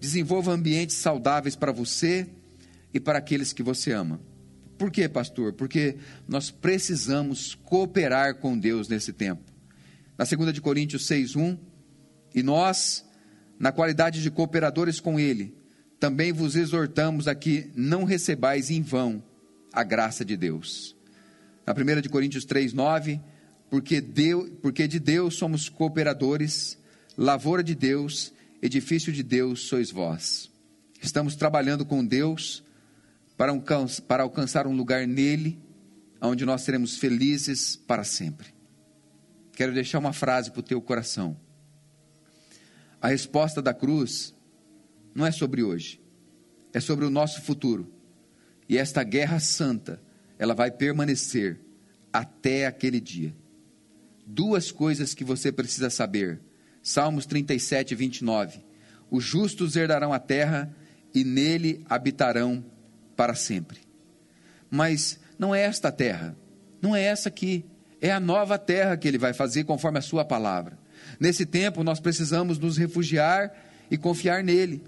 Desenvolva 0.02 0.50
ambientes 0.50 0.96
saudáveis 0.96 1.54
para 1.54 1.70
você 1.70 2.26
e 2.92 2.98
para 2.98 3.18
aqueles 3.18 3.52
que 3.52 3.62
você 3.62 3.92
ama. 3.92 4.20
Por 4.76 4.90
quê, 4.90 5.08
pastor? 5.08 5.52
Porque 5.52 5.96
nós 6.26 6.50
precisamos 6.50 7.54
cooperar 7.54 8.34
com 8.34 8.58
Deus 8.58 8.88
nesse 8.88 9.12
tempo. 9.12 9.44
Na 10.18 10.24
2 10.24 10.52
de 10.52 10.60
Coríntios 10.60 11.06
6:1, 11.06 11.56
e 12.34 12.42
nós, 12.42 13.08
na 13.60 13.70
qualidade 13.70 14.20
de 14.20 14.28
cooperadores 14.28 14.98
com 14.98 15.20
ele, 15.20 15.56
também 16.00 16.32
vos 16.32 16.56
exortamos 16.56 17.28
a 17.28 17.34
que 17.36 17.70
não 17.72 18.02
recebais 18.02 18.72
em 18.72 18.82
vão 18.82 19.22
a 19.72 19.84
graça 19.84 20.24
de 20.24 20.36
Deus. 20.36 20.96
Na 21.64 21.72
1 21.72 22.00
de 22.00 22.08
Coríntios 22.08 22.44
3:9, 22.44 23.20
porque, 23.70 24.00
Deus, 24.00 24.50
porque 24.60 24.88
de 24.88 24.98
Deus 24.98 25.36
somos 25.36 25.68
cooperadores, 25.68 26.76
lavoura 27.16 27.62
de 27.62 27.76
Deus, 27.76 28.32
edifício 28.62 29.12
de 29.12 29.24
Deus 29.24 29.62
sois 29.62 29.90
vós. 29.90 30.48
Estamos 31.02 31.34
trabalhando 31.34 31.84
com 31.84 32.06
Deus 32.06 32.62
para, 33.36 34.22
alcançar 34.22 34.68
um 34.68 34.76
lugar 34.76 35.04
nele, 35.04 35.60
onde 36.20 36.44
nós 36.44 36.62
seremos 36.62 36.96
felizes 36.96 37.74
para 37.74 38.04
sempre. 38.04 38.54
Quero 39.52 39.74
deixar 39.74 39.98
uma 39.98 40.12
frase 40.12 40.52
para 40.52 40.60
o 40.60 40.62
teu 40.62 40.80
coração. 40.80 41.36
A 43.00 43.08
resposta 43.08 43.60
da 43.60 43.74
cruz 43.74 44.32
não 45.12 45.26
é 45.26 45.32
sobre 45.32 45.64
hoje, 45.64 46.00
é 46.72 46.78
sobre 46.78 47.04
o 47.04 47.10
nosso 47.10 47.42
futuro. 47.42 47.92
E 48.68 48.78
esta 48.78 49.02
guerra 49.02 49.40
santa, 49.40 50.00
ela 50.38 50.54
vai 50.54 50.70
permanecer 50.70 51.58
até 52.12 52.66
aquele 52.66 53.00
dia. 53.00 53.34
Duas 54.24 54.70
coisas 54.70 55.14
que 55.14 55.24
você 55.24 55.50
precisa 55.50 55.90
saber 55.90 56.40
Salmos 56.82 57.26
37, 57.26 57.94
29. 57.94 58.58
Os 59.10 59.22
justos 59.22 59.76
herdarão 59.76 60.12
a 60.12 60.18
terra 60.18 60.74
e 61.14 61.22
nele 61.22 61.84
habitarão 61.88 62.64
para 63.16 63.34
sempre. 63.34 63.78
Mas 64.70 65.20
não 65.38 65.54
é 65.54 65.62
esta 65.62 65.92
terra, 65.92 66.36
não 66.80 66.96
é 66.96 67.02
essa 67.02 67.28
aqui, 67.28 67.64
é 68.00 68.10
a 68.10 68.18
nova 68.18 68.58
terra 68.58 68.96
que 68.96 69.06
ele 69.06 69.18
vai 69.18 69.32
fazer 69.32 69.64
conforme 69.64 69.98
a 69.98 70.02
sua 70.02 70.24
palavra. 70.24 70.78
Nesse 71.20 71.46
tempo 71.46 71.84
nós 71.84 72.00
precisamos 72.00 72.58
nos 72.58 72.76
refugiar 72.76 73.52
e 73.90 73.96
confiar 73.96 74.42
nele, 74.42 74.82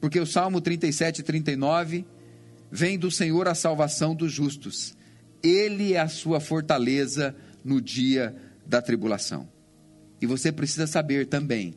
porque 0.00 0.20
o 0.20 0.26
Salmo 0.26 0.60
37 0.60 1.18
e 1.18 1.22
39 1.22 2.06
vem 2.70 2.98
do 2.98 3.10
Senhor 3.10 3.48
a 3.48 3.54
salvação 3.54 4.14
dos 4.14 4.32
justos. 4.32 4.96
Ele 5.42 5.92
é 5.92 6.00
a 6.00 6.08
sua 6.08 6.40
fortaleza 6.40 7.34
no 7.62 7.80
dia 7.80 8.34
da 8.66 8.80
tribulação. 8.80 9.53
E 10.24 10.26
você 10.26 10.50
precisa 10.50 10.86
saber 10.86 11.26
também 11.26 11.74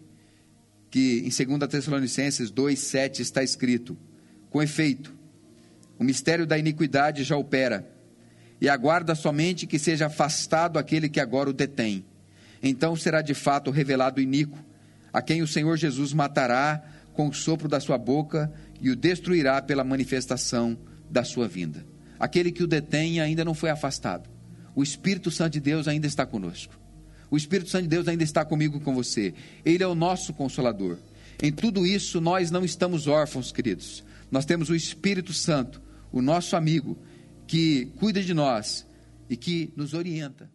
que 0.90 1.18
em 1.20 1.46
2 1.46 1.70
Tessalonicenses 1.70 2.50
2,7 2.50 3.20
está 3.20 3.44
escrito: 3.44 3.98
Com 4.50 4.64
efeito, 4.64 5.14
o 6.00 6.04
mistério 6.06 6.48
da 6.48 6.58
iniquidade 6.58 7.26
já 7.26 7.36
opera, 7.36 7.86
e 8.62 8.70
aguarda 8.70 9.14
somente 9.16 9.68
que 9.68 9.78
seja 9.78 10.06
afastado 10.06 10.80
aquele 10.80 11.10
que 11.10 11.20
agora 11.20 11.50
o 11.50 11.54
detém. 11.54 12.06
Então 12.64 12.96
será 12.96 13.22
de 13.22 13.34
fato 13.34 13.70
revelado 13.70 14.22
o 14.22 14.24
iníquo, 14.24 14.58
a 15.12 15.22
quem 15.22 15.42
o 15.42 15.48
Senhor 15.48 15.76
Jesus 15.76 16.14
matará 16.14 16.82
com 17.12 17.28
o 17.28 17.34
sopro 17.34 17.68
da 17.68 17.82
sua 17.82 17.98
boca 17.98 18.50
e 18.80 18.90
o 18.90 18.96
destruirá 18.96 19.62
pela 19.62 19.84
manifestação 19.84 20.78
da 21.12 21.26
sua 21.26 21.50
vinda. 21.50 21.86
Aquele 22.18 22.50
que 22.50 22.64
o 22.64 22.68
detém 22.68 23.20
ainda 23.20 23.44
não 23.44 23.54
foi 23.54 23.72
afastado. 23.72 24.30
O 24.74 24.82
Espírito 24.82 25.30
Santo 25.30 25.52
de 25.52 25.60
Deus 25.60 25.86
ainda 25.86 26.08
está 26.08 26.26
conosco. 26.26 26.87
O 27.30 27.38
Espírito 27.38 27.70
Santo 27.70 27.84
de 27.84 27.90
Deus 27.90 28.08
ainda 28.08 28.24
está 28.24 28.46
comigo 28.46 28.80
com 28.80 28.96
você. 28.96 29.34
Ele 29.66 29.84
é 29.84 29.88
o 29.88 29.96
nosso 29.96 30.34
consolador. 30.34 30.98
Em 31.42 31.52
tudo 31.52 31.86
isso, 31.86 32.20
nós 32.20 32.50
não 32.50 32.64
estamos 32.64 33.08
órfãos, 33.08 33.52
queridos. 33.52 34.04
Nós 34.32 34.46
temos 34.46 34.70
o 34.70 34.76
Espírito 34.76 35.34
Santo, 35.34 35.82
o 36.12 36.22
nosso 36.22 36.56
amigo, 36.56 36.98
que 37.46 37.88
cuida 37.98 38.22
de 38.22 38.34
nós 38.34 38.86
e 39.30 39.38
que 39.38 39.72
nos 39.76 39.94
orienta. 39.94 40.50